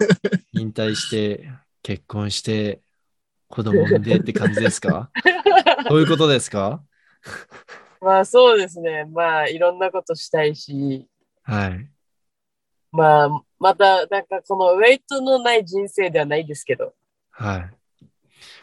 [0.53, 1.49] 引退して、
[1.83, 2.81] 結婚して、
[3.47, 5.11] 子供産んでって感じですか？
[5.89, 6.83] どういうことですか？
[8.01, 9.05] まあそうですね。
[9.05, 11.07] まあいろんなことしたいし、
[11.43, 11.89] はい。
[12.91, 13.29] まあ
[13.65, 16.93] またなんかこのウェイトのない人生ではないですけど、
[17.31, 17.69] はい。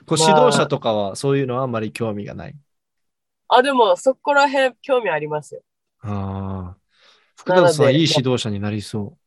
[0.07, 2.55] こうまあ指導者とかは、そういうのはあんまり興味がない。
[3.49, 5.63] あ、でもそこら辺興味ありますよ。
[6.03, 6.77] ああ。
[7.35, 9.19] 福田さん、いい指導者になりそ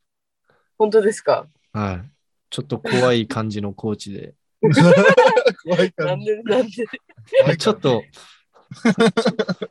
[0.78, 1.45] 本当ですか？
[1.73, 1.78] う。
[1.78, 2.09] はい。
[2.49, 4.34] ちょっと怖い感じのコーチで。
[4.61, 7.57] 怖いからなんで、なんで？
[7.57, 8.01] ちょっと、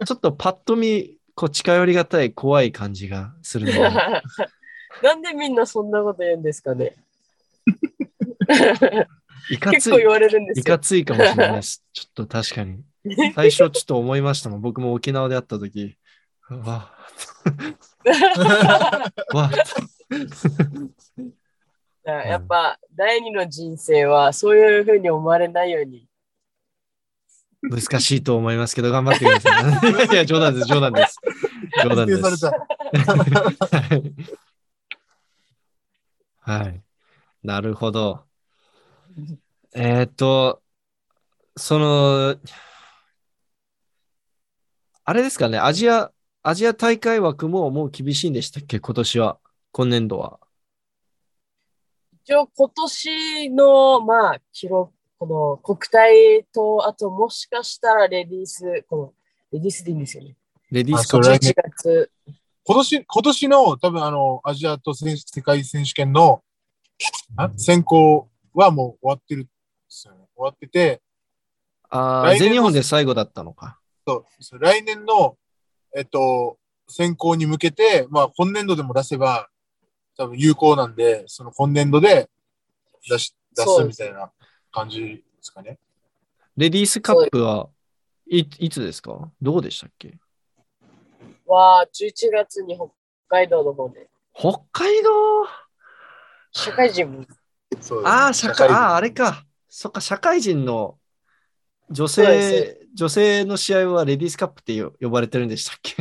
[0.05, 3.79] ちょっとパッと見、こう近寄りがたい怖い感じがするので。
[5.03, 6.95] なんでみんなそんなこと言うんですかね。
[9.51, 10.63] いかつい結構言、われるんですよ。
[10.63, 11.85] いかついかもしれないです。
[11.93, 12.83] ちょっと確かに。
[13.35, 14.61] 最初ちょっと思いましたもん。
[14.61, 15.99] 僕も沖縄で会った時
[16.49, 16.93] わ、
[19.33, 19.51] わ、
[22.05, 26.07] やっぱ第二の人生はそういうふうに思われないように。
[27.63, 29.81] 難しいと思いますけど、頑張ってくださ
[30.11, 30.13] い。
[30.13, 31.19] いや、冗談です、冗談です。
[31.83, 32.51] 冗談です。
[36.45, 36.83] はい。
[37.43, 38.27] なるほど。
[39.75, 40.63] えーっと、
[41.57, 42.37] その、
[45.05, 49.39] あれですかね、アジア、アジア大会枠ももう厳しいんでしたっけ、今年は、
[49.73, 50.39] 今年度は。
[52.25, 59.15] 一応今年のまあ記録、この国体と、あともしかしたらレディース、この
[59.51, 60.37] レディースでいいんですよね。
[60.71, 62.11] レディースあそれカップ11月。
[62.67, 66.43] 今年、今年の多分あの、アジアと世界選手権の
[67.37, 69.51] あ選考はもう終わってるんで
[69.89, 70.21] すよね。
[70.35, 71.03] 終わってて、
[71.91, 73.79] あー来年の全日本で最後だったのか。
[74.07, 74.25] そ
[74.57, 75.37] う来年の、
[75.97, 76.59] えっと、
[76.89, 79.49] 選考に向けて、まあ今年度でも出せば
[80.17, 82.31] 多分有効なんで、その今年度で
[83.09, 84.31] 出し、出すみたいな
[84.73, 85.79] 感じですかね。
[86.57, 87.69] レディースカップは
[88.27, 89.31] いいつですか？
[89.43, 90.17] どうでしたっけ？
[91.47, 92.89] は、11月に北
[93.29, 95.11] 海道の方で、北海道？
[96.53, 97.25] 社会人も、
[98.05, 98.77] ああ、社会、人。
[98.77, 99.45] ああ、あれか。
[99.69, 100.99] そっか、社会人の
[101.91, 105.97] 女性、女性の試合はレディースカップってよ呼ばれてるんでしたっけ？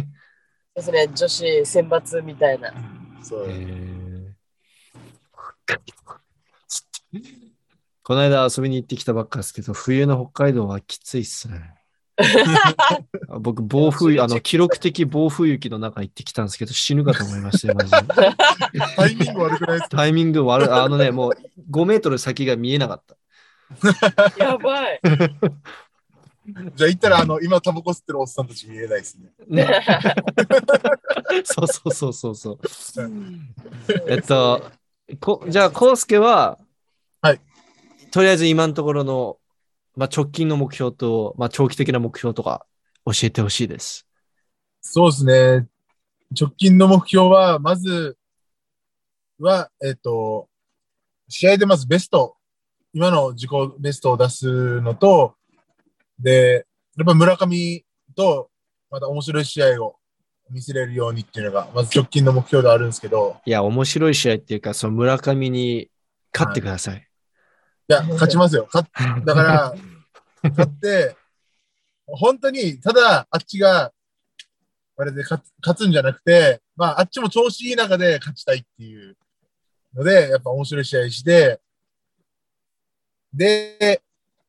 [0.76, 2.74] ですね、女子選抜みたいな。
[3.22, 3.50] そう。
[8.04, 11.76] この間遊びに行ってきたばっかですけど、冬の北海道はきついっすね。
[13.40, 17.98] 僕、暴風、あの、記録的暴風雪の中行ってきたんですけど、死ぬかと思いましたよ、マジで。
[18.96, 19.98] タイミング悪くないですか？
[19.98, 20.70] タイミング悪い。
[20.70, 21.34] あのね、もう
[21.72, 23.16] 5メートル先が見えなかった。
[24.38, 25.02] やばい。
[26.76, 29.32] じゃあ行ったら、あの、今タバコ吸ってるおっさんたち見えないですね。
[29.48, 29.82] ね。
[31.46, 32.60] そうそうそうそうそう。
[34.10, 34.62] えっと、
[35.22, 36.60] こじゃあ、コウスケは、
[37.22, 37.40] はい。
[38.12, 39.38] とりあえず今のところの、
[39.96, 42.66] まあ、直近の目標と、まあ、長期的な目標とか
[43.06, 44.08] 教えてほしいです。
[44.82, 45.68] そうですね。
[46.40, 48.18] 直近の目標は、まず
[49.40, 50.50] は、えっ、と、
[51.30, 52.36] 試合でまずベスト、
[52.94, 55.36] 今の自己ベストを出すのと、
[56.20, 56.66] で、
[56.98, 57.86] やっぱ村上
[58.16, 58.50] と
[58.90, 59.96] また面白い試合を
[60.50, 65.90] 見せれるようにっていうのが、まず直近の目標ではあるんですけど、いや、面白い試合っていうか、その村上に
[66.34, 66.98] 勝ってください。
[66.98, 67.13] い
[67.88, 68.68] や、勝ちますよ。
[68.72, 68.90] 勝っ
[69.26, 69.76] だから、
[70.50, 71.16] 勝って、
[72.06, 73.92] 本当に、ただ、あっちが、
[74.96, 79.18] あれで勝つ勝つんじゃなくて、まあ、あっちも調子いい中で勝ちたいっていう
[79.94, 81.60] ので、やっぱ面白い試合して、
[83.34, 84.02] で、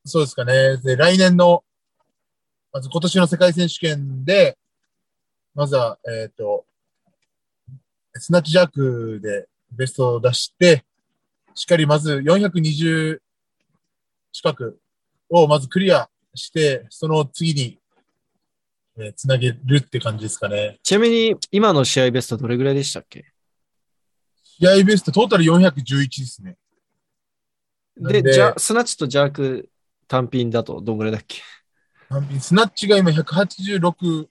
[0.05, 0.77] そうですかね。
[0.77, 1.63] で、来年の、
[2.71, 4.57] まず今年の世界選手権で、
[5.55, 6.65] まずは、えっ、と、
[8.13, 10.85] スナッチジャークでベストを出して、
[11.55, 13.21] しっかりまず420
[14.35, 14.81] 近く
[15.29, 17.79] をまずクリアして、その次に、
[18.97, 20.77] えーつなげるって感じですかね。
[20.83, 23.31] ちなみに、今の試合ベストどれぐらいでしたっけ？
[24.43, 26.57] 試合ベストトータル411ですね。
[27.95, 29.69] で、でじゃスナッチとジャーク
[30.09, 31.41] 単品だとどんぐらいだっけ？
[32.09, 34.27] 単品スナッチが今186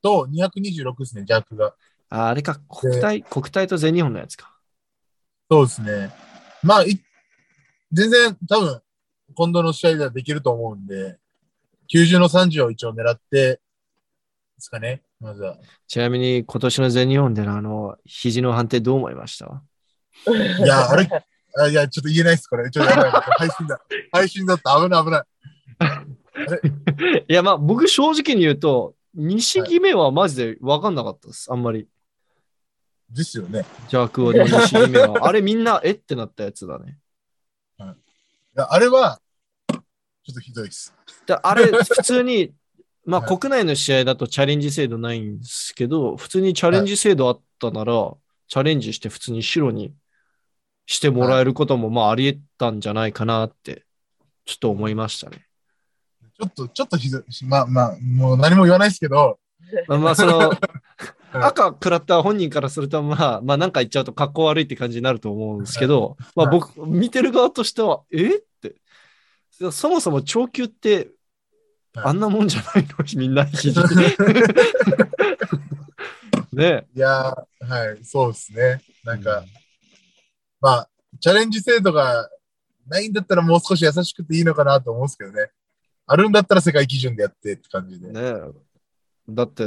[0.00, 1.74] と226ですね、ジャークが。
[2.08, 4.58] ああれか、国体、国体と全日本のやつか。
[5.50, 6.10] そうですね。
[6.62, 6.98] まあ、い
[7.92, 8.80] 全然多分、
[9.34, 11.18] 今度の試合ではできると思うんで、
[11.92, 13.60] 90の30を一応狙って、で
[14.58, 15.56] すかね、まずは。
[15.86, 19.62] ちなみに、今年の全日本でのあの、肘の判定どう思いました？
[20.26, 21.08] いや、あれ、
[21.56, 22.68] あいや、ちょっと言えないです、これ。
[22.70, 23.10] ちょっとやばい。
[23.38, 23.80] 配信だ。
[24.12, 24.74] 配信だった。
[24.80, 25.24] 危ない、危ない。
[27.28, 31.52] いや、まあ、僕正直に言うと、西決めはマジで分かんなかったです。
[31.52, 31.88] あんまり。
[33.10, 33.64] ですよね。
[33.88, 35.26] ジャークはの西決めは。
[35.26, 36.98] あれみんな、えってなったやつだね。
[38.62, 39.20] あれは、
[39.68, 39.78] ちょ
[40.32, 40.94] っとひどいです。
[41.26, 42.52] であれ、普通に、
[43.04, 48.14] まあ、はい国内の試合だとチャレンジ制度ないんですけど、普通にチャレンジ制度あったなら、
[48.48, 49.94] チャレンジして普通に白に
[50.86, 53.86] してもらえることも、まあ、あり得たんじゃないかなって、
[54.44, 55.46] ちょっと思いましたね。
[56.38, 57.44] ちょっと、ちょっとひどいし。
[57.44, 59.38] まあまあ、もう何も言わないですけど、
[59.86, 60.52] まあ、まあ、その、
[61.32, 68.40] 赤食らった本人からすると、まあ、まあ、なんか言っちゃうと格好悪いって感じになると思うんですけど、まあ、はい僕、見てる側としては、え？
[69.72, 71.10] そもそも長球って、
[71.94, 73.04] あんなもんじゃないの？
[73.16, 73.80] みんな肘。
[76.52, 78.82] ねいやー、はい、そうですね。
[79.04, 79.44] なんか、
[80.60, 80.88] まあ、
[81.20, 82.28] チャレンジ制度が
[82.86, 85.50] ないんだったらもう少し優しくていいのかなと思うんですけどね。
[86.06, 88.10] あるんだったら世界基準でやってって感じで。
[88.10, 88.34] ね
[89.28, 89.64] だって、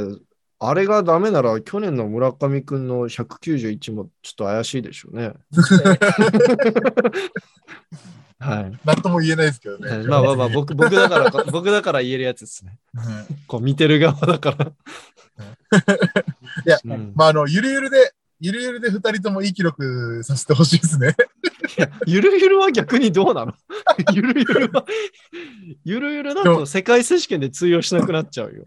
[0.58, 5.32] あれがダメなら、去年の村上くんの191もちょっと怪しいでしょうね。
[8.42, 8.78] はい。
[8.84, 10.06] なんとも言えないですけどね。
[10.08, 12.78] まあまあまあ、僕僕だから、 僕だから言えるやつですね。
[12.94, 14.66] はいこう見てる側だから。
[14.66, 14.72] い
[16.66, 21.14] やうんまあ、あの、ゆるゆるで、ゆるゆるで二人ともいい記録させてほしいですね。
[22.06, 23.54] ゆるゆるは逆にどうなの？
[24.12, 24.84] ゆるゆるは、
[25.84, 28.64] ゆるゆるだと世界選手権で通用しなくなっちゃうよ。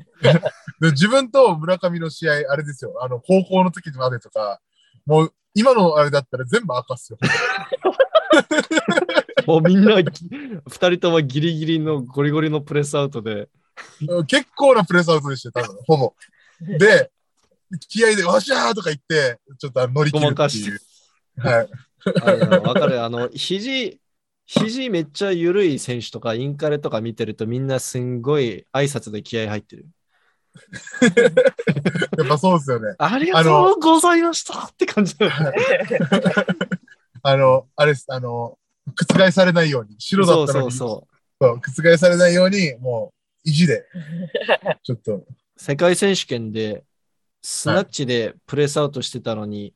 [0.80, 2.96] で自分と村上の試合、あれですよ。
[3.02, 4.60] あの、高校の時までとか、
[5.06, 7.20] もう、今のあれだったら全部赤っすよ。
[9.48, 13.50] もうみんな、ぎ二人ともギリギリのゴリゴリのプレスアウトで、
[14.28, 16.14] 結構なプレスアウトでしたよ、多分、ほぼ。
[16.78, 17.12] で、
[17.90, 20.80] 気合で、わっしゃーとか言って、ちょっと乗り切るっていう。
[21.38, 21.70] はい。
[22.66, 23.04] わかる。
[23.04, 24.00] あの、肘、
[24.46, 29.88] 肘めっちゃ緩い選手とか、インカレとか見てるとみんなすんごい挨拶で気合入ってる。
[32.18, 32.96] やっぱそうですよね。
[32.98, 35.58] ありがとうございましたって感じだよね。
[37.24, 38.58] あの、あれです、あの、
[38.94, 41.07] 覆されないように、白だったのに、そうそ
[41.41, 43.12] そう覆されないように、も
[43.44, 43.86] 意地で、
[44.84, 45.26] ちょっと。
[45.57, 46.84] 世界選手権で、
[47.41, 49.74] スナッチでプレスアウトしてたのに、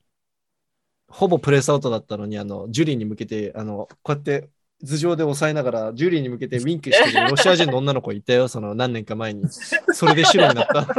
[1.07, 4.49] ほぼプレスアウトだったのに、あの、ジュリーに向けて、あの、こうやって
[4.85, 9.43] 頭上で押さえながら、ジュリーに向けて ウィンクしてるロシア人の女の子いたよ、その何年か前に。
[9.49, 10.87] それで白になった。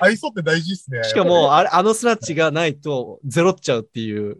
[0.00, 1.04] 愛想、って大事っすね。
[1.04, 4.38] しかも、あれ、あのスナッチがないとゼロっちゃうっていう、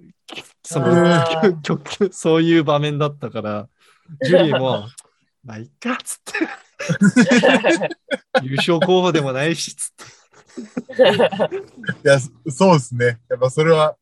[0.62, 3.68] そのそういう場面だったから、
[4.22, 4.88] ジュリーも、
[5.44, 6.34] まあ、いっか、つって。
[8.42, 11.04] 優勝候補でもないし、つって。
[12.04, 13.18] いや、そうですね。
[13.28, 13.96] やっぱそれは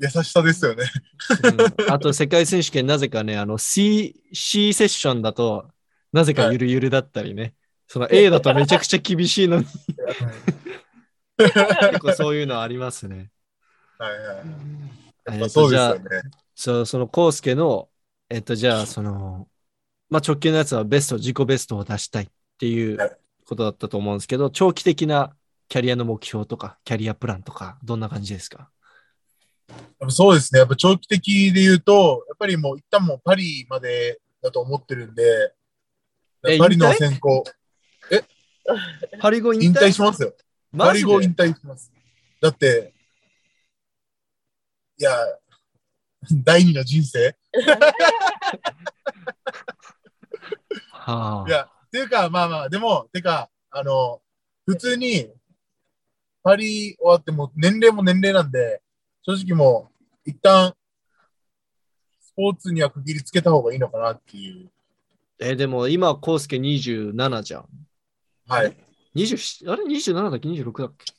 [0.00, 0.84] 優しさですよね。
[1.42, 5.70] うんあと、世界選手権、なぜかね、あの、C、C セッションだと、
[6.12, 7.54] なぜかゆるゆるだったりね。
[7.88, 9.66] その A だとめちゃくちゃ厳しいのに、
[11.38, 13.30] 結構そういうのありますね。
[13.98, 15.05] はいはい。
[15.28, 16.08] えっとやっぱそうでじゃあすよね。
[16.54, 17.88] そう、その、コウスケの、
[18.30, 19.48] えっと、じゃあ、その、
[20.08, 22.28] まあ、直近のやつはベスト、自己ベストを出したいっ
[22.58, 25.36] ていうはいことだったと思うんですけど、長期的な
[25.68, 28.70] キャリアの目標とか、キャリアプランとか、どんな感じですか？
[30.08, 30.58] そうですね。
[30.58, 35.54] やっぱ長期的で言うと、やっぱりもう一旦もうパリまでだと思ってるんで、
[36.44, 37.44] えパリの選考、
[39.20, 40.34] パリ後引引退退しますよ。
[40.76, 41.92] パリ後引退します。
[42.40, 42.94] だって、
[44.98, 45.12] いや、
[46.44, 47.36] 第二の人生
[50.90, 54.20] はあいや、っていうか、まあまあ、でも、てか、あの、
[54.66, 55.28] 普通に、
[56.42, 58.80] パリ終わっても、年齢も年齢なんで、
[59.22, 59.90] 正直も
[60.26, 60.74] う、一旦、
[62.20, 64.70] スポーツには区切りつけた方がいいのかなっていう。
[65.38, 67.68] えーでも今、コウスケ27じゃん。
[68.48, 68.76] はい。
[69.14, 71.12] 27あれ ?27 だっけ ?26 だっけ？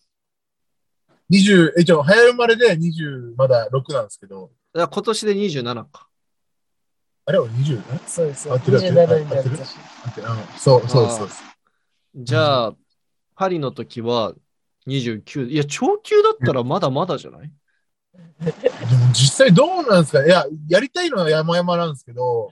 [1.30, 6.08] 20、え、一応、早生まれで20、まだ6なんですけど、だから今年で27か。
[7.26, 7.82] あれは 20?
[7.94, 8.50] えそうです。
[8.50, 9.30] 合ってる合ってる？27に
[10.24, 11.44] な合そう、そうです、そうです。
[12.16, 12.76] じゃあ、
[13.36, 14.34] パリの時は
[14.88, 15.48] 29。
[15.50, 17.52] いや、長級だったらまだまだじゃない？
[18.40, 20.26] でも実際どうなんですか？
[20.26, 22.52] いや、やりたいのは山々なんですけど、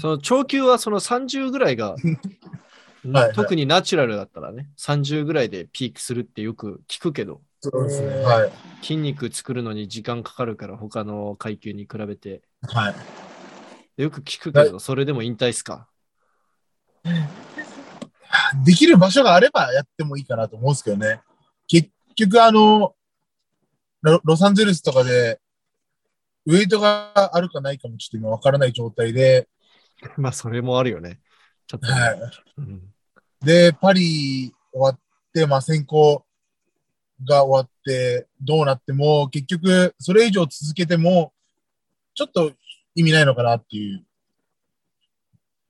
[0.00, 1.96] その長級はその30ぐらいが、
[3.12, 8.08] はい特にナチュラルだったらね、30ぐらいでピークするってよく聞くけど、そうですね。
[8.08, 8.50] えーはい。
[8.82, 12.42] 筋肉作るのに時間かかるから、他の階級に比べて。
[12.62, 12.90] は
[13.98, 14.02] い。
[14.02, 15.88] よく聞くけど、それでも引退っすか？
[18.64, 21.20] できる場所があればやってもいいかなと思うんですけどね。
[21.66, 22.94] 結局、あの、
[24.02, 25.40] ロロサンゼルスとかで、
[26.46, 29.48] ウェイトがあるかないかもちょっと今わからない状態で、
[30.18, 31.20] まあ、それもあるよね。
[31.66, 32.20] ちょっとね、はい。
[32.58, 32.93] うん
[33.44, 34.98] で、パリ終わっ
[35.32, 36.24] て、まあ選考
[37.26, 41.32] が終わって、どうなっても、結局、それ以上続けても、
[42.14, 42.52] ちょっと
[42.94, 44.04] 意味ないのかなっていう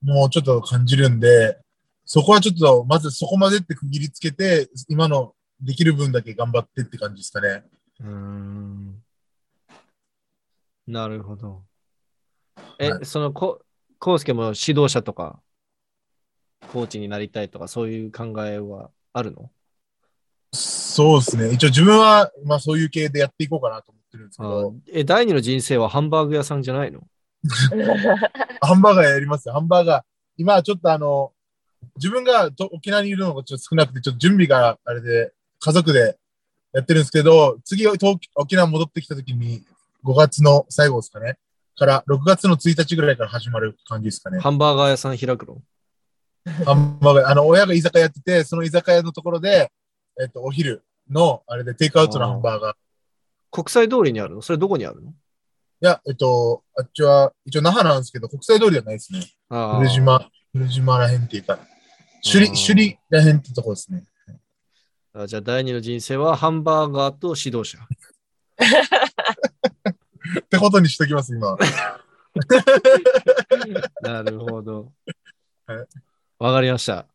[0.03, 1.57] のをちょっと感じるんで、
[2.05, 7.63] そこはちょっと、まずそこまでって区切りつけて、今のできる分だけ頑張ってって感じですかね。
[7.99, 9.01] うーん
[10.87, 11.63] なるほど。
[12.77, 13.61] え、はいそのこ、
[13.99, 15.41] コウスケも指導者とか、
[16.71, 19.49] コーチになりたいとか、そういう考えはあるの？
[20.53, 21.51] そうですね。
[21.51, 27.01] 一応自分は、まあそういう系でやっていこうかなと思ってるんですけあど、え、第二の人生はハンバーグ屋さんじゃないの？
[28.61, 29.53] ハンバーガーやりますよ。
[29.53, 30.03] ハンバーガー。
[30.37, 31.31] 今はちょっとあの、
[31.97, 36.17] 自分がと沖縄にいるのがちょっと少なくて、ちょっと準備があれで、家族で
[36.73, 39.63] やってるんですけど、次東沖縄戻ってきた時に、
[40.03, 41.37] 5月の最後ですかね。
[41.77, 44.39] から、6月の1日ぐらいから始まる感じですかね。
[44.39, 45.57] ハンバーガー屋さん開くの？
[46.65, 49.71] ハンバーガー、あの、親が居酒屋やってて、その居酒屋のところで、
[50.21, 52.73] えっと、お昼の、あれで、テイクアウトのハンバーガー。
[52.73, 52.75] い
[53.51, 54.41] 国際通りにあるの？
[54.41, 55.13] それどこにあるの？
[55.79, 59.21] や、えっと、あっちは、一応那覇なんですけど、国際通りではないですね。
[59.49, 61.59] 古島、古島らへんっていうか、
[62.23, 64.03] 首里、首里らへんってとこですね。
[65.13, 67.77] あじゃあ、第二の人生はハンバーガーと指導者。
[70.41, 71.55] ってことにしときます、今。
[74.01, 74.91] なるほど
[75.67, 75.87] はい。
[76.45, 77.07] わかりました。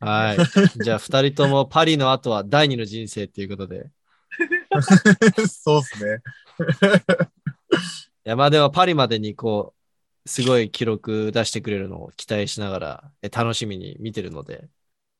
[0.00, 0.38] はい。
[0.82, 3.90] じゃあ、二人ともパリの後は第二の人生っていうことで。
[5.48, 6.22] そうですね。
[8.26, 9.72] いや、まあでもパリまでにこ
[10.26, 14.68] う、すごい記録出してくれるのを期待しながら、え楽しみに見てるので、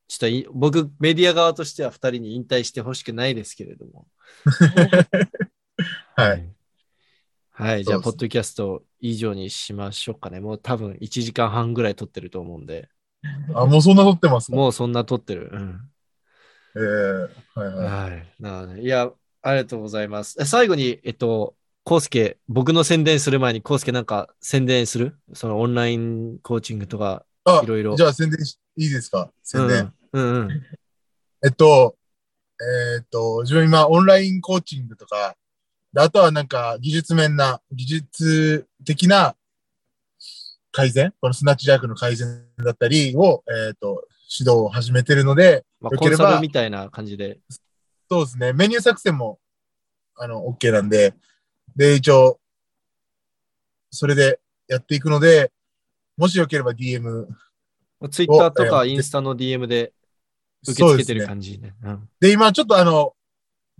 [0.08, 4.08] ちょっとい僕、メディア側としては二人に引退してほしくないですけれども。
[6.16, 6.57] はい。
[7.58, 7.84] はい。
[7.84, 10.38] じゃあ、ポッドキャスト以上にしましょうかね。
[10.38, 12.88] もう多分1時間半ぐらい撮ってると思うんで、
[13.52, 14.56] あ、もうそんな撮ってますか？
[14.56, 15.50] もうそんな撮ってる。
[15.52, 15.80] うん。
[16.76, 16.80] ええ
[17.58, 18.10] はいはい。
[18.12, 18.34] はい。
[18.38, 19.10] なので、いや、
[19.42, 20.36] ありがとうございます。
[20.40, 25.18] え最後に、えっと、コウスケ、僕の宣伝する前に、コウスケなんか宣伝する？
[25.32, 29.32] そのオンラインコーチングとか、あいろいろじゃあ宣伝しいいですか？
[29.42, 29.92] 宣伝。
[30.12, 30.62] うんうんうん。
[31.44, 31.96] えっと、
[32.60, 35.34] えーっと、自分今オンラインコーチングとか、
[35.92, 39.36] であとはなんか技術面な、技術的な
[40.70, 44.04] 改善、このスナッチジャークの改善だったりを、えーっと、
[44.38, 47.38] 指導を始めてるので、まあ、よければコンサルみたいな感じで。
[48.10, 49.38] そうですね、メニュー作戦も、
[50.16, 51.14] あの、OK なんで、
[51.76, 52.38] で、一応、
[53.90, 55.50] それでやっていくので、
[56.16, 57.26] もしよければ DM、
[58.10, 59.92] ツイッターとかインスタの DM で
[60.66, 61.26] 受け付けてるそうですね。
[61.26, 61.74] 感じね。
[61.82, 63.14] うんで、今ちょっとあの、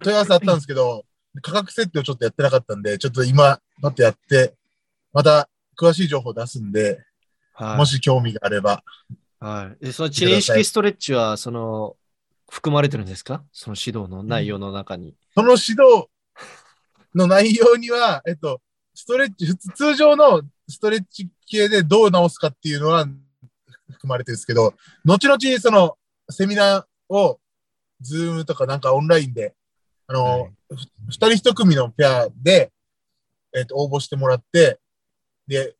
[0.03, 1.05] 問い合わせあったんですけど、
[1.43, 4.55] 価格設定をちょっとやってなかったんで、ちょっと今、待ってやって、
[5.13, 5.49] また
[5.79, 7.05] 詳しい情報を出すんで、
[7.53, 7.77] はい。
[7.79, 8.83] もし興味があれば。
[9.41, 9.85] はい。
[9.87, 11.97] でその知念式ストレッチは、その、
[12.51, 13.43] 含まれてるんですか？
[13.53, 15.15] その指導の内容の中に。
[15.35, 16.09] その指導
[17.15, 18.63] の内容には、えっと、
[18.95, 23.07] ストレッチ、普通通常のストレッチ系でどう直すかっていうのは
[23.93, 24.73] 含まれてるんですけど、
[25.05, 25.99] 後々その
[26.31, 27.39] セミナーを、
[28.01, 29.55] ズームとかなんかオンラインで、
[30.09, 30.53] あの、はい
[31.09, 32.71] 人一組のペアで、
[33.57, 34.79] えっと、応募してもらって、
[35.47, 35.77] で、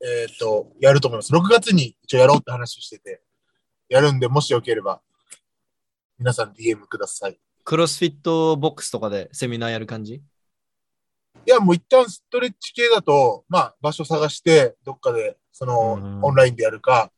[0.00, 1.32] えっと、やると思います。
[1.32, 3.22] 6月に一応やろうって話してて、
[3.88, 5.00] やるんで、もしよければ、
[6.16, 7.40] 皆さん DM ください。
[7.64, 10.14] クロスフィットボックスとかでセミナーやる感じ？
[10.14, 10.22] い
[11.46, 17.10] や、もう一旦ストレッチ系だと、まあ、場所探して、どっかで、そのう、んオンラインでやるか、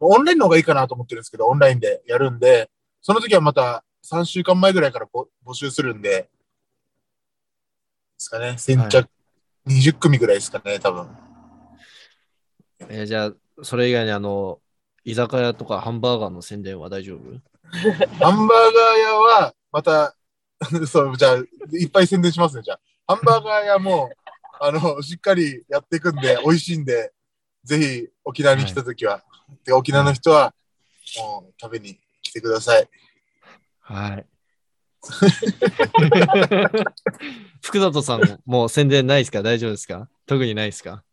[0.00, 2.70] オンラインの方がいいかなと思ってるんですけど、オンラインでやるんで、
[3.00, 6.28] その時はまた3週間前ぐらいからぼ募集するんで、で
[8.18, 9.08] すかね、先着
[9.66, 11.08] 20組ぐらいですかね、多分。
[12.88, 14.60] えーじゃあ、それ以外にあの、
[15.04, 17.20] 居酒屋とかハンバーガーの宣伝は大丈夫？
[18.22, 20.14] ハンバーガー屋は、また、
[20.86, 21.36] そう、じゃあ、
[21.72, 23.14] いっぱい宣伝しますね、じゃあ。
[23.14, 24.10] ハンバーガー屋も、
[24.60, 27.12] あの、しっかりやっていくんで、美味しいんで、
[27.64, 29.24] ぜひ沖縄に来た時は、
[29.64, 30.54] で沖縄の人は、
[31.18, 32.88] もう食べに来てください。
[33.88, 34.26] はい。
[37.62, 39.42] 福里さん、もう宣伝ないですか？
[39.44, 40.08] 大丈夫ですか？
[40.26, 41.04] 特にないですか？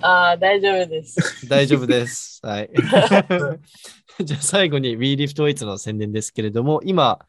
[0.00, 1.48] ああ、大丈夫です。
[1.48, 2.40] 大丈夫です。
[2.42, 2.70] はい。
[4.24, 7.24] じゃあ最後に WeLiftWeights の宣伝ですけれども、今、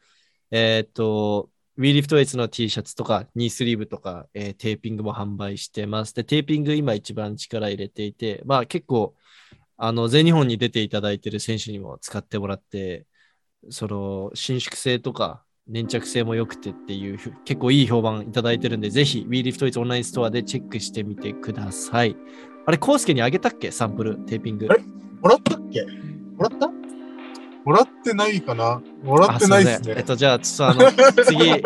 [0.50, 6.14] えーっと、WeLiftWeights の T シャツとか、ニースリーブとか、えーテーピングも販売してます。
[6.14, 9.14] で、テーピング今一番力入れていて、まあ結構、
[9.76, 13.06] あの、全日本に出ていただいている選手にも使ってもらって、
[13.70, 22.16] その、伸縮性とか、粘着性も良くてっていう、結構いい評判いただいてるんで、ぜひ WeLiftWeights オンラインストアでチェックしてみてください。
[22.66, 23.70] あれ、コウスケにあげたっけ？
[23.70, 24.66] サンプル、テーピング。
[24.70, 24.82] あれ？
[25.20, 25.82] もらったっけ？
[26.36, 26.68] もらった？
[27.64, 28.80] もらってないかな？
[29.02, 29.94] もらってないですね。
[29.98, 30.92] えっと、じゃあ、ちょっとあの、
[31.24, 31.62] 次、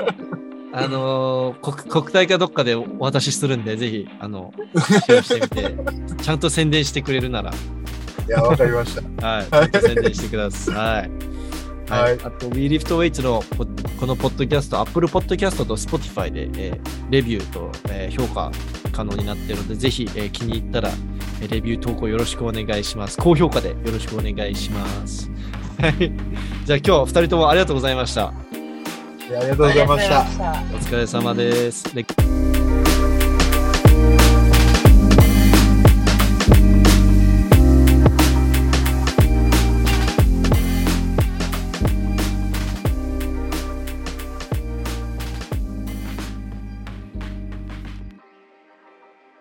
[0.75, 7.55] あのー国、国体かどっかでお渡しするんで、ぜひ、あの、シェアしてみて、ちゃんと宣伝してくれるなら、い
[8.29, 9.27] や、わかりました。
[9.27, 9.47] はい、
[9.81, 11.11] 宣伝してください。
[11.93, 12.03] はい。
[12.03, 13.67] はいあと、WeLiftWeights のポ
[14.01, 18.51] このポッドキャスト、Apple Podcast と Spotify で、えーレビューと、えー評価
[18.93, 20.91] 可能になっているので、ぜひ、えー気に入ったら、
[21.41, 23.19] えーレビュー投稿よろしくお願いします。
[23.19, 25.31] 高評価でよろしくお願いします。
[25.81, 25.95] はい。
[26.65, 28.29] じゃあ今日2人ともありがとうございました。
[28.29, 28.33] あ
[29.29, 30.21] りがとうございました。
[30.23, 31.95] お疲れ様です。
[31.95, 32.05] で